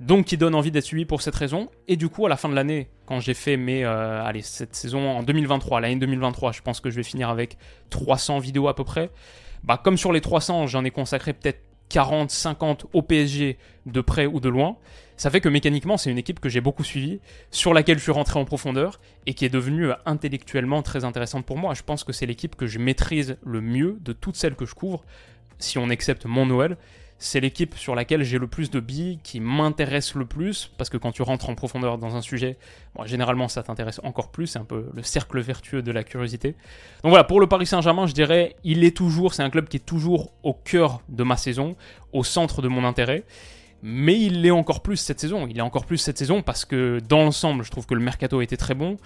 donc 0.00 0.26
qui 0.26 0.38
donne 0.38 0.54
envie 0.54 0.70
d'être 0.70 0.84
suivi 0.84 1.04
pour 1.04 1.20
cette 1.20 1.34
raison. 1.34 1.68
Et 1.86 1.96
du 1.96 2.08
coup, 2.08 2.24
à 2.24 2.28
la 2.30 2.36
fin 2.36 2.48
de 2.48 2.54
l'année, 2.54 2.88
quand 3.04 3.20
j'ai 3.20 3.34
fait 3.34 3.58
mes, 3.58 3.84
euh, 3.84 4.24
allez, 4.24 4.42
cette 4.42 4.74
saison 4.74 5.10
en 5.10 5.22
2023, 5.22 5.80
l'année 5.80 5.96
2023, 5.96 6.52
je 6.52 6.62
pense 6.62 6.80
que 6.80 6.88
je 6.88 6.96
vais 6.96 7.02
finir 7.02 7.28
avec 7.28 7.58
300 7.90 8.38
vidéos 8.38 8.68
à 8.68 8.74
peu 8.74 8.84
près. 8.84 9.10
Bah, 9.64 9.78
comme 9.82 9.98
sur 9.98 10.12
les 10.12 10.20
300, 10.20 10.66
j'en 10.68 10.84
ai 10.84 10.90
consacré 10.90 11.32
peut-être 11.32 11.60
40, 11.88 12.30
50 12.30 12.86
au 12.92 13.02
PSG 13.02 13.58
de 13.86 14.00
près 14.00 14.26
ou 14.26 14.40
de 14.40 14.48
loin, 14.48 14.76
ça 15.16 15.30
fait 15.30 15.40
que 15.40 15.48
mécaniquement 15.48 15.96
c'est 15.96 16.10
une 16.10 16.18
équipe 16.18 16.40
que 16.40 16.48
j'ai 16.48 16.60
beaucoup 16.60 16.84
suivie, 16.84 17.20
sur 17.50 17.74
laquelle 17.74 17.98
je 17.98 18.02
suis 18.02 18.12
rentré 18.12 18.38
en 18.38 18.44
profondeur 18.44 19.00
et 19.26 19.34
qui 19.34 19.44
est 19.44 19.50
devenue 19.50 19.90
intellectuellement 20.06 20.82
très 20.82 21.04
intéressante 21.04 21.44
pour 21.44 21.58
moi. 21.58 21.74
Je 21.74 21.82
pense 21.82 22.04
que 22.04 22.12
c'est 22.12 22.26
l'équipe 22.26 22.54
que 22.54 22.66
je 22.66 22.78
maîtrise 22.78 23.36
le 23.44 23.60
mieux 23.60 23.98
de 24.00 24.12
toutes 24.12 24.36
celles 24.36 24.54
que 24.54 24.66
je 24.66 24.74
couvre, 24.74 25.04
si 25.58 25.78
on 25.78 25.90
accepte 25.90 26.24
mon 26.24 26.46
Noël 26.46 26.76
c'est 27.18 27.40
l'équipe 27.40 27.76
sur 27.76 27.94
laquelle 27.94 28.22
j'ai 28.22 28.38
le 28.38 28.46
plus 28.46 28.70
de 28.70 28.80
billes, 28.80 29.18
qui 29.22 29.40
m'intéresse 29.40 30.14
le 30.14 30.24
plus, 30.24 30.70
parce 30.78 30.88
que 30.88 30.96
quand 30.96 31.12
tu 31.12 31.22
rentres 31.22 31.48
en 31.50 31.54
profondeur 31.54 31.98
dans 31.98 32.16
un 32.16 32.22
sujet, 32.22 32.56
généralement 33.04 33.48
ça 33.48 33.62
t'intéresse 33.62 34.00
encore 34.04 34.30
plus, 34.30 34.46
c'est 34.46 34.58
un 34.58 34.64
peu 34.64 34.88
le 34.94 35.02
cercle 35.02 35.40
vertueux 35.40 35.82
de 35.82 35.90
la 35.90 36.04
curiosité. 36.04 36.52
Donc 37.02 37.10
voilà, 37.10 37.24
pour 37.24 37.40
le 37.40 37.48
Paris 37.48 37.66
Saint-Germain, 37.66 38.06
je 38.06 38.14
dirais, 38.14 38.56
il 38.62 38.84
est 38.84 38.96
toujours, 38.96 39.34
c'est 39.34 39.42
un 39.42 39.50
club 39.50 39.68
qui 39.68 39.78
est 39.78 39.86
toujours 39.86 40.32
au 40.42 40.54
cœur 40.54 41.02
de 41.08 41.24
ma 41.24 41.36
saison, 41.36 41.76
au 42.12 42.22
centre 42.22 42.62
de 42.62 42.68
mon 42.68 42.84
intérêt. 42.84 43.24
Mais 43.82 44.18
il 44.18 44.42
l'est 44.42 44.50
encore 44.50 44.82
plus 44.82 44.96
cette 44.96 45.20
saison. 45.20 45.46
Il 45.46 45.56
est 45.56 45.62
encore 45.62 45.86
plus 45.86 45.98
cette 45.98 46.18
saison 46.18 46.42
parce 46.42 46.64
que 46.64 47.00
dans 47.08 47.22
l'ensemble, 47.22 47.62
je 47.62 47.70
trouve 47.70 47.86
que 47.86 47.94
le 47.94 48.00
mercato 48.00 48.40
était 48.40 48.56
très 48.56 48.74
bon. 48.74 48.96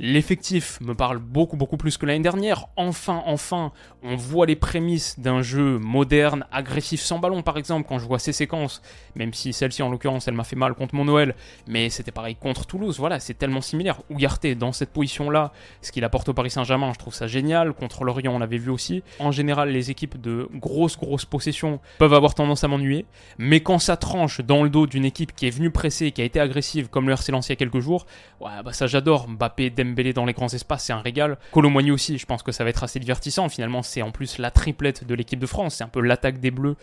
L'effectif 0.00 0.80
me 0.80 0.94
parle 0.94 1.18
beaucoup 1.18 1.56
beaucoup 1.56 1.76
plus 1.76 1.96
que 1.96 2.06
l'année 2.06 2.22
dernière. 2.22 2.66
Enfin, 2.76 3.22
enfin, 3.26 3.72
on 4.02 4.14
voit 4.14 4.46
les 4.46 4.54
prémices 4.54 5.18
d'un 5.18 5.42
jeu 5.42 5.78
moderne, 5.78 6.44
agressif 6.52 7.00
sans 7.00 7.18
ballon 7.18 7.42
par 7.42 7.58
exemple 7.58 7.86
quand 7.88 7.98
je 7.98 8.06
vois 8.06 8.20
ces 8.20 8.32
séquences, 8.32 8.80
même 9.16 9.34
si 9.34 9.52
celle-ci 9.52 9.82
en 9.82 9.90
l'occurrence 9.90 10.28
elle 10.28 10.34
m'a 10.34 10.44
fait 10.44 10.54
mal 10.54 10.74
contre 10.74 10.94
mon 10.94 11.04
Noël, 11.04 11.34
mais 11.66 11.90
c'était 11.90 12.12
pareil 12.12 12.36
contre 12.36 12.64
Toulouse, 12.66 12.98
voilà, 12.98 13.18
c'est 13.18 13.34
tellement 13.34 13.60
similaire. 13.60 14.00
Ougarté 14.08 14.54
dans 14.54 14.70
cette 14.70 14.92
position-là, 14.92 15.52
ce 15.82 15.90
qu'il 15.90 16.04
apporte 16.04 16.28
au 16.28 16.34
Paris 16.34 16.50
Saint-Germain, 16.50 16.92
je 16.92 16.98
trouve 16.98 17.14
ça 17.14 17.26
génial. 17.26 17.72
Contre 17.72 18.04
Lorient, 18.04 18.34
on 18.34 18.38
l'avait 18.38 18.58
vu 18.58 18.70
aussi. 18.70 19.02
En 19.18 19.32
général, 19.32 19.70
les 19.70 19.90
équipes 19.90 20.20
de 20.20 20.48
grosses 20.54 20.96
grosses 20.96 21.24
possessions 21.24 21.80
peuvent 21.98 22.14
avoir 22.14 22.34
tendance 22.34 22.62
à 22.62 22.68
m'ennuyer, 22.68 23.04
mais 23.36 23.60
quand 23.60 23.80
ça 23.80 23.96
tranche 23.96 24.40
dans 24.42 24.62
le 24.62 24.70
dos 24.70 24.86
d'une 24.86 25.04
équipe 25.04 25.34
qui 25.34 25.46
est 25.46 25.50
venue 25.50 25.70
presser, 25.70 26.12
qui 26.12 26.22
a 26.22 26.24
été 26.24 26.38
agressive 26.38 26.88
comme 26.88 27.08
le 27.08 27.14
RC 27.14 27.32
Lens 27.32 27.48
il 27.48 27.50
y 27.50 27.54
a 27.54 27.56
quelques 27.56 27.80
jours, 27.80 28.06
ouais, 28.40 28.62
bah 28.64 28.72
ça 28.72 28.86
j'adore. 28.86 29.28
Mbappé, 29.28 29.70
Dembélé 29.70 29.87
dans 30.14 30.24
les 30.24 30.32
grands 30.32 30.48
espaces, 30.48 30.84
c'est 30.84 30.92
un 30.92 31.00
régal. 31.00 31.38
Colomboigny 31.52 31.90
aussi, 31.90 32.18
je 32.18 32.26
pense 32.26 32.42
que 32.42 32.52
ça 32.52 32.64
va 32.64 32.70
être 32.70 32.84
assez 32.84 32.98
divertissant. 32.98 33.48
Finalement, 33.48 33.82
c'est 33.82 34.02
en 34.02 34.10
plus 34.10 34.38
la 34.38 34.50
triplette 34.50 35.04
de 35.06 35.14
l'équipe 35.14 35.38
de 35.38 35.46
France. 35.46 35.76
C'est 35.76 35.84
un 35.84 35.88
peu 35.88 36.00
l'attaque 36.00 36.40
des 36.40 36.50
Bleus 36.50 36.76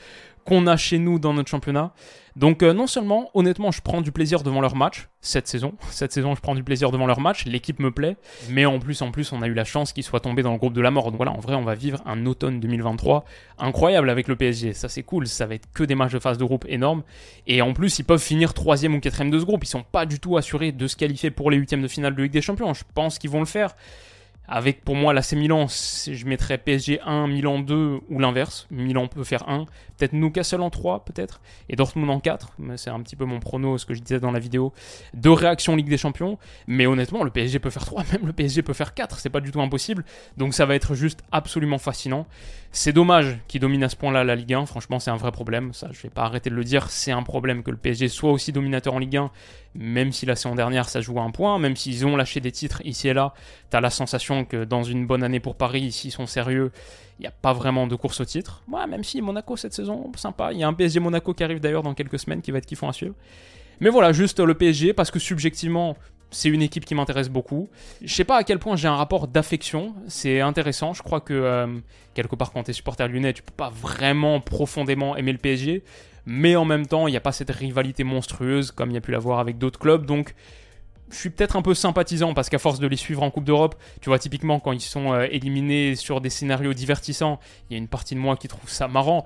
qu'on 0.46 0.68
a 0.68 0.78
chez 0.78 1.00
nous 1.00 1.20
dans 1.20 1.34
notre 1.34 1.50
championnat. 1.50 1.92
Donc 2.36 2.64
euh, 2.64 2.74
non 2.74 2.86
seulement, 2.86 3.30
honnêtement, 3.34 3.72
je 3.72 3.82
prends 3.82 4.02
du 4.02 4.12
plaisir 4.12 4.44
devant 4.44 4.62
leur 4.62 4.76
match 4.76 5.10
cette 5.22 5.48
saison. 5.48 5.74
Cette 5.90 6.12
saison, 6.12 6.36
je 6.36 6.42
prends 6.42 6.54
du 6.54 6.64
plaisir 6.64 6.92
devant 6.92 7.08
leur 7.08 7.20
match. 7.20 7.46
L'équipe 7.46 7.80
me 7.80 7.90
plaît, 7.92 8.16
mais 8.50 8.66
en 8.66 8.78
plus, 8.78 9.02
en 9.02 9.12
plus, 9.12 9.32
on 9.32 9.42
a 9.42 9.48
eu 9.48 9.54
la 9.54 9.64
chance 9.64 9.92
qu'ils 9.92 10.04
soient 10.04 10.20
tombés 10.20 10.44
dans 10.44 10.52
le 10.52 10.58
groupe 10.58 10.74
de 10.74 10.82
la 10.82 10.92
mort. 10.92 11.06
Donc 11.06 11.18
voilà, 11.18 11.32
en 11.32 11.40
vrai, 11.40 11.56
on 11.56 11.64
va 11.64 11.74
vivre 11.74 12.02
un 12.06 12.26
automne 12.26 12.60
2023 12.60 13.26
incroyable 13.58 14.10
avec 14.10 14.28
le 14.28 14.36
PSG. 14.36 14.74
Ça, 14.74 14.88
c'est 14.88 15.04
cool. 15.04 15.28
Ça 15.28 15.48
va 15.48 15.56
être 15.56 15.68
que 15.74 15.84
des 15.84 15.96
matchs 15.96 16.14
de 16.14 16.20
phase 16.20 16.38
de 16.38 16.44
groupe 16.44 16.66
énormes. 16.68 17.04
Et 17.48 17.62
en 17.62 17.74
plus, 17.74 17.98
ils 17.98 18.06
peuvent 18.06 18.22
finir 18.22 18.54
troisième 18.54 18.94
ou 18.94 19.00
quatrième 19.00 19.32
de 19.32 19.40
ce 19.40 19.46
groupe. 19.46 19.64
Ils 19.64 19.68
sont 19.68 19.84
pas 19.84 20.06
du 20.06 20.20
tout 20.20 20.38
assurés 20.38 20.72
de 20.72 20.88
se 20.88 20.96
qualifier 20.96 21.32
pour 21.32 21.50
les 21.50 21.58
huitièmes 21.58 21.82
de 21.82 21.88
finale 21.88 22.14
de 22.16 22.22
Ligue 22.22 22.34
des 22.34 22.42
Champions. 22.42 22.74
Je 22.74 22.84
pense 22.94 23.18
qu'ils 23.18 23.32
vont 23.32 23.40
le 23.40 23.46
faire. 23.46 23.76
Avec 24.48 24.84
pour 24.84 24.96
moi 24.96 25.14
l'AC 25.14 25.34
Milan, 25.34 25.68
je 25.68 26.26
mettrais 26.26 26.58
PSG 26.58 27.02
1, 27.02 27.28
Milan 27.28 27.60
2 27.60 28.00
ou 28.10 28.20
l'inverse. 28.20 28.68
Milan 28.70 29.08
peut 29.08 29.24
faire 29.24 29.48
1, 29.50 29.66
peut-être 29.98 30.14
Newcastle 30.14 30.62
en 30.62 30.70
3 30.70 31.06
peut-être, 31.06 31.42
et 31.70 31.76
Dortmund 31.76 32.10
en 32.10 32.20
4. 32.20 32.54
C'est 32.76 32.90
un 32.90 33.02
petit 33.02 33.16
peu 33.16 33.26
mon 33.26 33.40
prono, 33.40 33.78
ce 33.78 33.86
que 33.86 33.94
je 33.94 34.02
disais 34.02 34.20
dans 34.20 34.32
la 34.32 34.40
vidéo. 34.40 34.74
Deux 35.14 35.32
réactions 35.32 35.76
Ligue 35.76 35.90
des 35.90 35.98
Champions, 35.98 36.38
mais 36.68 36.86
honnêtement 36.86 37.24
le 37.24 37.32
PSG 37.32 37.60
peut 37.60 37.70
faire 37.70 37.86
3, 37.86 38.04
même 38.12 38.26
le 38.26 38.34
PSG 38.34 38.62
peut 38.62 38.74
faire 38.74 38.94
4, 38.94 39.20
c'est 39.20 39.30
pas 39.30 39.42
du 39.42 39.52
tout 39.52 39.62
impossible. 39.62 40.06
Donc 40.38 40.54
ça 40.54 40.66
va 40.66 40.76
être 40.76 40.96
juste 40.96 41.22
absolument 41.32 41.78
fascinant. 41.78 42.28
C'est 42.72 42.94
dommage 42.94 43.40
qu'il 43.48 43.62
domine 43.62 43.84
à 43.84 43.90
ce 43.90 43.96
point-là 43.96 44.24
la 44.24 44.36
Ligue 44.36 44.54
1, 44.54 44.66
franchement 44.66 45.00
c'est 45.00 45.12
un 45.12 45.16
vrai 45.16 45.32
problème, 45.32 45.74
ça 45.74 45.90
je 45.92 46.02
vais 46.02 46.10
pas 46.10 46.24
arrêter 46.24 46.50
de 46.50 46.56
le 46.56 46.64
dire, 46.64 46.90
c'est 46.90 47.12
un 47.12 47.24
problème 47.24 47.64
que 47.64 47.72
le 47.72 47.78
PSG 47.78 48.10
soit 48.10 48.32
aussi 48.32 48.52
dominateur 48.52 48.94
en 48.94 49.00
Ligue 49.00 49.18
1, 49.18 49.32
même 49.76 50.12
si 50.12 50.26
la 50.26 50.36
saison 50.36 50.56
dernière 50.56 50.90
ça 50.90 51.02
joue 51.02 51.20
à 51.20 51.24
un 51.24 51.32
point, 51.32 51.60
même 51.60 51.76
s'ils 51.76 52.06
ont 52.06 52.16
lâché 52.16 52.40
des 52.40 52.52
titres 52.52 52.82
ici 52.86 53.10
et 53.10 53.14
là, 53.14 53.34
t'as 53.70 53.82
la 53.82 53.90
sensation 53.90 54.46
que 54.46 54.64
dans 54.64 54.84
une 54.84 55.06
bonne 55.06 55.24
année 55.24 55.40
pour 55.40 55.56
Paris, 55.56 55.92
s'ils 55.92 56.12
sont 56.12 56.26
sérieux, 56.26 56.72
il 57.20 57.24
n'y 57.24 57.28
a 57.28 57.32
pas 57.32 57.54
vraiment 57.54 57.88
de 57.88 57.96
course 57.96 58.20
au 58.22 58.26
titre. 58.26 58.64
Ouais, 58.68 58.88
même 58.88 59.04
si 59.04 59.22
Monaco 59.22 59.56
cette 59.58 59.74
saison, 59.74 60.12
sympa. 60.16 60.52
Il 60.52 60.60
y 60.60 60.64
a 60.64 60.68
un 60.68 60.74
PSG 60.74 61.00
Monaco 61.00 61.34
qui 61.34 61.44
arrive 61.44 61.60
d'ailleurs 61.60 61.84
dans 61.84 61.94
quelques 61.94 62.20
semaines 62.20 62.42
qui 62.42 62.52
va 62.52 62.58
être 62.58 62.66
kiffant 62.66 62.90
à 62.90 62.94
suivre. 62.94 63.16
Mais 63.80 63.90
voilà, 63.90 64.14
juste 64.14 64.40
le 64.40 64.54
PSG, 64.54 64.94
parce 64.94 65.12
que 65.12 65.20
subjectivement, 65.20 65.98
c'est 66.36 66.50
une 66.50 66.62
équipe 66.62 66.84
qui 66.84 66.96
m'intéresse 66.96 67.30
beaucoup. 67.30 67.70
Je 68.02 68.14
sais 68.14 68.26
pas 68.26 68.36
à 68.36 68.44
quel 68.44 68.60
point 68.60 68.76
j'ai 68.76 68.90
un 68.90 68.96
rapport 68.96 69.30
d'affection, 69.30 69.96
c'est 70.08 70.42
intéressant. 70.42 70.94
Je 70.94 71.02
crois 71.02 71.22
que 71.22 71.34
euh, 71.34 71.68
quelque 72.14 72.36
part 72.36 72.52
quand 72.52 72.64
tu 72.64 72.72
es 72.72 72.74
supporter 72.74 73.08
lyonnais, 73.08 73.32
tu 73.32 73.42
peux 73.42 73.54
pas 73.56 73.70
vraiment 73.70 74.42
profondément 74.42 75.16
aimer 75.16 75.32
le 75.32 75.38
PSG, 75.38 75.84
mais 76.26 76.58
en 76.58 76.66
même 76.66 76.88
temps, 76.88 77.08
il 77.08 77.12
n'y 77.12 77.18
a 77.18 77.22
pas 77.22 77.32
cette 77.32 77.52
rivalité 77.52 78.04
monstrueuse 78.04 78.72
comme 78.72 78.92
il 78.92 78.96
y 78.96 78.98
a 78.98 79.02
pu 79.02 79.12
l'avoir 79.12 79.40
avec 79.40 79.58
d'autres 79.58 79.80
clubs. 79.80 80.06
Donc 80.06 80.36
je 81.10 81.16
suis 81.16 81.30
peut-être 81.30 81.56
un 81.56 81.62
peu 81.62 81.74
sympathisant 81.74 82.34
parce 82.34 82.50
qu'à 82.50 82.60
force 82.60 82.80
de 82.80 82.88
les 82.88 82.98
suivre 82.98 83.24
en 83.24 83.32
Coupe 83.32 83.46
d'Europe, 83.46 83.76
tu 84.02 84.10
vois, 84.10 84.20
typiquement 84.20 84.60
quand 84.60 84.74
ils 84.74 84.82
sont 84.82 85.14
euh, 85.14 85.28
éliminés 85.32 85.96
sur 85.96 86.20
des 86.20 86.30
scénarios 86.30 86.74
divertissants, 86.74 87.40
il 87.70 87.74
y 87.74 87.76
a 87.76 87.78
une 87.78 87.88
partie 87.88 88.14
de 88.14 88.20
moi 88.20 88.36
qui 88.36 88.50
trouve 88.50 88.70
ça 88.70 88.90
marrant. 88.90 89.24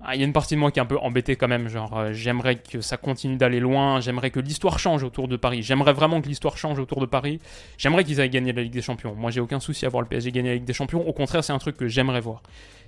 Ah, 0.00 0.14
il 0.14 0.20
y 0.20 0.22
a 0.22 0.26
une 0.26 0.32
partie 0.32 0.54
de 0.54 0.60
moi 0.60 0.70
qui 0.70 0.78
est 0.78 0.82
un 0.82 0.86
peu 0.86 0.96
embêtée 0.98 1.34
quand 1.34 1.48
même, 1.48 1.68
genre 1.68 1.98
euh, 1.98 2.12
j'aimerais 2.12 2.56
que 2.56 2.80
ça 2.80 2.96
continue 2.96 3.36
d'aller 3.36 3.58
loin, 3.58 3.98
j'aimerais 4.00 4.30
que 4.30 4.38
l'histoire 4.38 4.78
change 4.78 5.02
autour 5.02 5.26
de 5.26 5.36
Paris, 5.36 5.64
j'aimerais 5.64 5.92
vraiment 5.92 6.20
que 6.20 6.28
l'histoire 6.28 6.56
change 6.56 6.78
autour 6.78 7.00
de 7.00 7.06
Paris, 7.06 7.40
j'aimerais 7.78 8.04
qu'ils 8.04 8.20
aillent 8.20 8.30
gagner 8.30 8.52
la 8.52 8.62
Ligue 8.62 8.72
des 8.72 8.82
Champions. 8.82 9.16
Moi 9.16 9.32
j'ai 9.32 9.40
aucun 9.40 9.58
souci 9.58 9.86
à 9.86 9.88
voir 9.88 10.02
le 10.02 10.08
PSG 10.08 10.30
gagner 10.30 10.50
la 10.50 10.54
Ligue 10.54 10.64
des 10.64 10.72
Champions, 10.72 11.06
au 11.06 11.12
contraire 11.12 11.42
c'est 11.42 11.52
un 11.52 11.58
truc 11.58 11.76
que 11.76 11.88
j'aimerais 11.88 12.20
voir. 12.20 12.42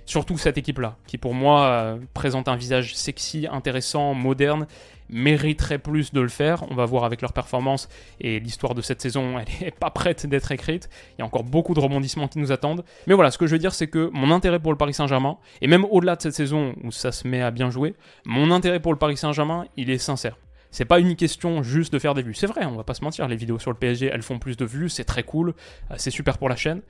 Surtout 0.05 0.37
cette 0.37 0.57
équipe-là, 0.57 0.97
qui 1.07 1.17
pour 1.17 1.33
moi 1.33 1.65
euh, 1.65 1.97
présente 2.13 2.47
un 2.47 2.55
visage 2.55 2.95
sexy, 2.95 3.47
intéressant, 3.49 4.13
moderne, 4.13 4.67
mériterait 5.11 5.77
plus 5.77 6.13
de 6.13 6.21
le 6.21 6.29
faire. 6.29 6.63
On 6.71 6.75
va 6.75 6.85
voir 6.85 7.03
avec 7.03 7.21
leur 7.21 7.33
performance 7.33 7.87
et 8.19 8.39
l'histoire 8.39 8.73
de 8.73 8.81
cette 8.81 9.01
saison, 9.01 9.37
elle 9.61 9.67
est 9.67 9.77
pas 9.77 9.91
prête 9.91 10.25
d'être 10.25 10.51
écrite. 10.51 10.89
Il 11.17 11.19
y 11.19 11.21
a 11.21 11.25
encore 11.25 11.43
beaucoup 11.43 11.73
de 11.73 11.79
rebondissements 11.79 12.27
qui 12.27 12.39
nous 12.39 12.51
attendent. 12.51 12.83
Mais 13.07 13.13
voilà, 13.13 13.31
ce 13.31 13.37
que 13.37 13.45
je 13.45 13.51
veux 13.51 13.59
dire, 13.59 13.73
c'est 13.73 13.87
que 13.87 14.09
mon 14.13 14.31
intérêt 14.31 14.59
pour 14.59 14.71
le 14.71 14.77
Paris 14.77 14.93
Saint-Germain, 14.93 15.37
et 15.61 15.67
même 15.67 15.85
au-delà 15.85 16.15
de 16.15 16.21
cette 16.21 16.35
saison 16.35 16.73
où 16.83 16.91
ça 16.91 17.11
se 17.11 17.27
met 17.27 17.41
à 17.41 17.51
bien 17.51 17.69
jouer, 17.69 17.93
mon 18.25 18.51
intérêt 18.51 18.79
pour 18.79 18.93
le 18.93 18.99
Paris 18.99 19.17
Saint-Germain, 19.17 19.65
il 19.77 19.89
est 19.89 19.97
sincère. 19.97 20.37
C'est 20.73 20.85
pas 20.85 20.99
une 20.99 21.17
question 21.17 21.63
juste 21.63 21.91
de 21.91 21.99
faire 21.99 22.13
des 22.13 22.21
vues. 22.21 22.33
C'est 22.33 22.47
vrai, 22.47 22.65
on 22.65 22.77
va 22.77 22.85
pas 22.85 22.93
se 22.93 23.03
mentir, 23.03 23.27
les 23.27 23.35
vidéos 23.35 23.59
sur 23.59 23.71
le 23.71 23.77
PSG, 23.77 24.09
elles 24.11 24.21
font 24.21 24.39
plus 24.39 24.55
de 24.55 24.63
vues, 24.63 24.87
c'est 24.87 25.03
très 25.03 25.23
cool, 25.23 25.53
euh, 25.91 25.95
c'est 25.97 26.11
super 26.11 26.37
pour 26.37 26.47
la 26.47 26.55
chaîne 26.55 26.81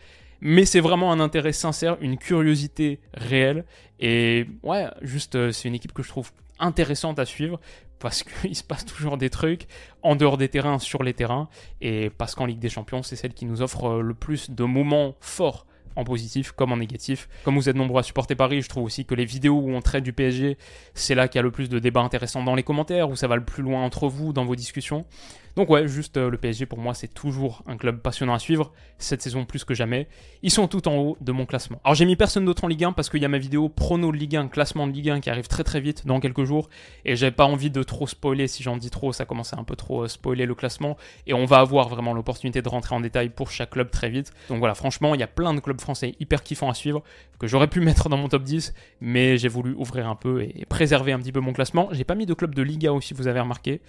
mais 0.41 0.65
c'est 0.65 0.79
vraiment 0.79 1.11
un 1.11 1.19
intérêt 1.19 1.53
sincère, 1.53 1.97
une 2.01 2.17
curiosité 2.17 2.99
réelle. 3.13 3.63
Et 3.99 4.47
ouais, 4.63 4.87
juste, 5.01 5.35
euh, 5.35 5.51
c'est 5.51 5.67
une 5.67 5.75
équipe 5.75 5.93
que 5.93 6.03
je 6.03 6.09
trouve 6.09 6.31
intéressante 6.59 7.19
à 7.19 7.25
suivre 7.25 7.59
parce 7.99 8.23
qu'il 8.23 8.55
se 8.55 8.63
passe 8.63 8.85
toujours 8.85 9.17
des 9.17 9.29
trucs 9.29 9.67
en 10.01 10.15
dehors 10.15 10.37
des 10.37 10.49
terrains, 10.49 10.79
sur 10.79 11.03
les 11.03 11.13
terrains, 11.13 11.47
et 11.79 12.09
parce 12.09 12.35
qu'en 12.35 12.47
Ligue 12.47 12.59
des 12.59 12.69
Champions, 12.69 13.03
c'est 13.03 13.15
celle 13.15 13.33
qui 13.33 13.45
nous 13.45 13.61
offre 13.61 13.85
euh, 13.85 14.01
le 14.01 14.13
plus 14.13 14.49
de 14.49 14.63
moments 14.63 15.15
forts 15.21 15.65
en 15.95 16.03
positif 16.03 16.51
comme 16.51 16.71
en 16.71 16.77
négatif. 16.77 17.27
Comme 17.43 17.55
vous 17.55 17.69
êtes 17.69 17.75
nombreux 17.75 17.99
à 17.99 18.03
supporter 18.03 18.33
Paris, 18.35 18.61
je 18.61 18.69
trouve 18.69 18.85
aussi 18.85 19.05
que 19.05 19.13
les 19.13 19.25
vidéos 19.25 19.59
où 19.59 19.71
on 19.71 19.81
traite 19.81 20.03
du 20.03 20.13
PSG, 20.13 20.57
c'est 20.93 21.15
là 21.15 21.27
qu'il 21.27 21.37
y 21.37 21.39
a 21.39 21.43
le 21.43 21.51
plus 21.51 21.69
de 21.69 21.79
débats 21.79 22.01
intéressants 22.01 22.43
dans 22.43 22.55
les 22.55 22.63
commentaires, 22.63 23.09
où 23.09 23.15
ça 23.15 23.27
va 23.27 23.35
le 23.35 23.43
plus 23.43 23.61
loin 23.61 23.83
entre 23.83 24.07
vous 24.07 24.33
dans 24.33 24.45
vos 24.45 24.55
discussions. 24.55 25.05
Donc 25.55 25.69
ouais, 25.69 25.87
juste 25.87 26.17
euh, 26.17 26.29
le 26.29 26.37
PSG 26.37 26.65
pour 26.65 26.79
moi 26.79 26.93
c'est 26.93 27.13
toujours 27.13 27.63
un 27.67 27.77
club 27.77 27.99
passionnant 27.99 28.33
à 28.33 28.39
suivre, 28.39 28.71
cette 28.97 29.21
saison 29.21 29.45
plus 29.45 29.63
que 29.63 29.73
jamais. 29.73 30.07
Ils 30.43 30.51
sont 30.51 30.67
tout 30.67 30.87
en 30.87 30.95
haut 30.95 31.17
de 31.19 31.31
mon 31.31 31.45
classement. 31.45 31.81
Alors 31.83 31.95
j'ai 31.95 32.05
mis 32.05 32.15
personne 32.15 32.45
d'autre 32.45 32.63
en 32.63 32.67
Ligue 32.67 32.85
1 32.85 32.93
parce 32.93 33.09
qu'il 33.09 33.21
y 33.21 33.25
a 33.25 33.27
ma 33.27 33.37
vidéo 33.37 33.69
prono 33.69 34.11
de 34.11 34.17
Ligue 34.17 34.35
1, 34.35 34.47
classement 34.47 34.87
de 34.87 34.93
Ligue 34.93 35.09
1 35.09 35.19
qui 35.19 35.29
arrive 35.29 35.47
très 35.47 35.63
très 35.63 35.81
vite 35.81 36.05
dans 36.05 36.19
quelques 36.19 36.43
jours 36.43 36.69
et 37.05 37.15
j'avais 37.15 37.31
pas 37.31 37.45
envie 37.45 37.69
de 37.69 37.83
trop 37.83 38.07
spoiler, 38.07 38.47
si 38.47 38.63
j'en 38.63 38.77
dis 38.77 38.89
trop 38.89 39.11
ça 39.11 39.25
commence 39.25 39.53
à 39.53 39.57
un 39.57 39.63
peu 39.63 39.75
trop 39.75 40.03
euh, 40.03 40.07
spoiler 40.07 40.45
le 40.45 40.55
classement 40.55 40.97
et 41.27 41.33
on 41.33 41.45
va 41.45 41.59
avoir 41.59 41.89
vraiment 41.89 42.13
l'opportunité 42.13 42.61
de 42.61 42.69
rentrer 42.69 42.95
en 42.95 43.01
détail 43.01 43.29
pour 43.29 43.51
chaque 43.51 43.71
club 43.71 43.91
très 43.91 44.09
vite. 44.09 44.31
Donc 44.49 44.59
voilà, 44.59 44.75
franchement 44.75 45.15
il 45.15 45.19
y 45.19 45.23
a 45.23 45.27
plein 45.27 45.53
de 45.53 45.59
clubs 45.59 45.81
français 45.81 46.15
hyper 46.19 46.43
kiffants 46.43 46.69
à 46.69 46.73
suivre 46.73 47.03
que 47.39 47.47
j'aurais 47.47 47.67
pu 47.67 47.79
mettre 47.81 48.07
dans 48.07 48.17
mon 48.17 48.29
top 48.29 48.43
10 48.43 48.73
mais 49.01 49.37
j'ai 49.37 49.49
voulu 49.49 49.73
ouvrir 49.73 50.07
un 50.07 50.15
peu 50.15 50.43
et 50.43 50.65
préserver 50.69 51.11
un 51.11 51.19
petit 51.19 51.31
peu 51.31 51.41
mon 51.41 51.53
classement. 51.53 51.89
J'ai 51.91 52.03
pas 52.03 52.15
mis 52.15 52.25
de 52.25 52.33
club 52.33 52.55
de 52.55 52.61
Liga 52.61 52.93
aussi 52.93 53.13
vous 53.13 53.27
avez 53.27 53.39
remarqué 53.39 53.81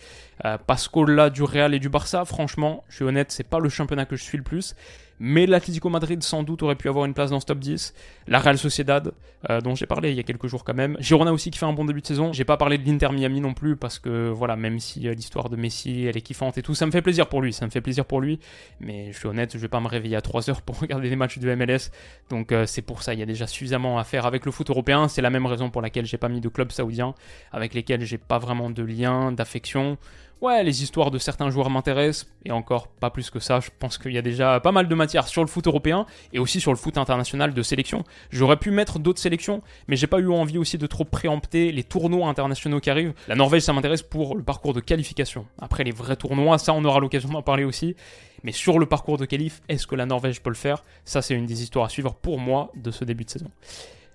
euh, 0.45 0.59
parce 0.67 0.89
qu'au-delà 0.89 1.31
du 1.31 1.43
Real 1.53 1.75
et 1.75 1.79
du 1.79 1.89
Barça, 1.89 2.25
franchement, 2.25 2.85
je 2.89 2.97
suis 2.97 3.05
honnête, 3.05 3.31
c'est 3.31 3.49
pas 3.49 3.59
le 3.59 3.69
championnat 3.69 4.07
que 4.07 4.17
je 4.17 4.23
suis 4.23 4.39
le 4.39 4.45
plus. 4.45 4.75
Mais 5.25 5.47
l'Atlético 5.47 5.89
Madrid, 5.89 6.21
sans 6.25 6.43
doute, 6.43 6.65
aurait 6.65 6.75
pu 6.75 6.89
avoir 6.89 7.05
une 7.05 7.15
place 7.15 7.31
dans 7.31 7.39
ce 7.39 7.47
top 7.47 7.61
10. 7.61 7.95
La 8.27 8.41
Real 8.41 8.59
Sociedad, 8.59 9.13
euh, 9.51 9.61
dont 9.61 9.77
j'ai 9.77 9.87
parlé 9.87 10.11
il 10.11 10.17
y 10.17 10.21
a 10.21 10.25
quelques 10.25 10.49
jours 10.49 10.65
quand 10.65 10.75
même. 10.75 10.97
Girona 10.99 11.33
aussi 11.33 11.53
qui 11.53 11.61
fait 11.61 11.67
un 11.67 11.73
bon 11.73 11.85
début 11.85 12.01
de 12.01 12.07
saison. 12.07 12.33
J'ai 12.33 12.45
pas 12.45 12.57
parlé 12.57 12.77
de 12.77 12.85
l'Inter 12.85 13.11
Miami 13.13 13.41
non 13.41 13.55
plus, 13.55 13.77
parce 13.77 14.01
que 14.01 14.31
voilà, 14.31 14.57
même 14.57 14.81
si 14.81 15.07
euh, 15.07 15.15
l'histoire 15.15 15.49
de 15.49 15.55
Messi, 15.55 16.07
elle 16.07 16.17
est 16.17 16.23
kiffante 16.23 16.59
et 16.59 16.63
tout, 16.63 16.75
ça 16.75 16.87
me 16.87 16.91
fait 16.91 17.03
plaisir 17.03 17.29
pour 17.29 17.41
lui. 17.41 17.53
Ça 17.53 17.65
me 17.67 17.71
fait 17.71 17.81
plaisir 17.81 18.05
pour 18.05 18.21
lui. 18.21 18.41
Mais 18.81 19.13
je 19.13 19.19
suis 19.19 19.29
honnête, 19.29 19.53
je 19.53 19.59
vais 19.59 19.69
pas 19.69 19.79
me 19.79 19.87
réveiller 19.87 20.17
à 20.17 20.23
3 20.23 20.51
heures 20.51 20.63
pour 20.63 20.77
regarder 20.81 21.09
les 21.09 21.15
matchs 21.15 21.39
du 21.39 21.55
MLS. 21.55 21.93
Donc 22.29 22.51
euh, 22.51 22.67
c'est 22.67 22.83
pour 22.83 23.05
ça, 23.05 23.15
il 23.15 23.21
y 23.21 23.23
a 23.23 23.27
déjà 23.27 23.47
suffisamment 23.47 24.01
à 24.01 24.05
faire 24.05 24.27
avec 24.27 24.45
le 24.45 24.51
foot 24.51 24.71
européen. 24.71 25.07
C'est 25.07 25.23
la 25.23 25.31
même 25.31 25.47
raison 25.47 25.71
pour 25.71 25.83
laquelle 25.83 26.05
j'ai 26.05 26.19
pas 26.19 26.29
mis 26.29 26.41
de 26.41 26.49
club 26.49 26.73
saoudien, 26.73 27.15
avec 27.53 27.75
lesquels 27.75 28.05
j'ai 28.05 28.19
pas 28.19 28.39
vraiment 28.39 28.71
de 28.71 28.83
lien, 28.83 29.31
d'affection 29.31 29.99
ouais, 30.43 30.63
les 30.65 30.83
histoires 30.83 31.11
de 31.11 31.19
certains 31.19 31.49
joueurs 31.51 31.71
m'intéressent, 31.71 32.29
et 32.45 32.51
encore 32.51 32.89
pas 32.89 33.11
plus 33.11 33.31
que 33.31 33.39
ça, 33.39 33.61
je 33.61 33.71
pense 33.79 33.97
qu'il 33.97 34.13
y 34.13 34.19
a 34.19 34.23
déjà 34.23 34.61
pas 34.61 34.73
mal 34.73 34.89
de 34.89 34.95
matière 34.95 35.29
sur 35.29 35.43
le 35.43 35.49
foot 35.49 35.67
européen, 35.67 36.05
et 36.33 36.39
aussi 36.39 36.61
sur 36.61 36.73
le 36.73 36.77
foot 36.77 36.99
international 36.99 37.55
de 37.55 37.63
sélection. 37.63 38.05
J'aurais 38.31 38.57
pu 38.57 38.71
mettre 38.71 38.99
d'autres 38.99 39.21
sélections, 39.21 39.63
mais 39.89 39.97
j'ai 39.97 40.09
pas 40.09 40.19
eu 40.19 40.29
envie 40.29 40.59
aussi 40.59 40.77
de 40.77 40.87
trop 40.87 41.05
préempter 41.05 41.73
les 41.73 41.85
tournois 41.85 42.29
internationaux 42.29 42.81
qui 42.81 42.91
arrivent. 42.91 43.15
La 43.29 43.37
Norvège, 43.37 43.63
ça 43.63 43.73
m'intéresse 43.73 44.03
pour 44.03 44.37
le 44.37 44.43
parcours 44.43 44.75
de 44.75 44.81
qualification. 44.81 45.47
Après, 45.61 45.85
les 45.85 45.93
vrais 45.93 46.17
tournois, 46.17 46.59
ça, 46.59 46.75
on 46.75 46.85
aura 46.85 47.01
l'occasion 47.01 47.31
d'en 47.31 47.43
parler 47.43 47.65
aussi. 47.65 47.95
Mais 48.43 48.53
sur 48.53 48.81
le 48.81 48.87
parcours 48.87 49.19
de 49.19 49.25
qualif, 49.25 49.63
est-ce 49.69 49.87
que 49.87 49.95
la 49.95 50.05
Norvège 50.05 50.43
peut 50.43 50.51
le 50.51 50.57
faire? 50.57 50.85
Ça, 51.05 51.23
c'est 51.23 51.35
une 51.35 51.47
des 51.47 51.63
histoires 51.63 51.85
à 51.85 51.89
suivre 51.89 52.15
pour 52.15 52.41
moi 52.41 52.73
de 52.75 52.91
ce 52.91 53.05
début 53.05 53.25
de 53.25 53.31
saison. 53.31 53.51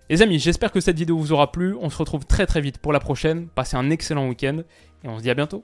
Les 0.09 0.21
amis, 0.21 0.39
j'espère 0.39 0.71
que 0.71 0.81
cette 0.81 0.97
vidéo 0.97 1.17
vous 1.17 1.31
aura 1.31 1.51
plu. 1.51 1.75
On 1.79 1.89
se 1.89 1.97
retrouve 1.97 2.25
très 2.25 2.45
très 2.45 2.59
vite 2.59 2.77
pour 2.77 2.91
la 2.91 2.99
prochaine. 2.99 3.47
Passez 3.47 3.77
un 3.77 3.89
excellent 3.89 4.27
week-end 4.27 4.63
et 5.03 5.07
on 5.07 5.17
se 5.17 5.23
dit 5.23 5.29
à 5.29 5.33
bientôt. 5.33 5.63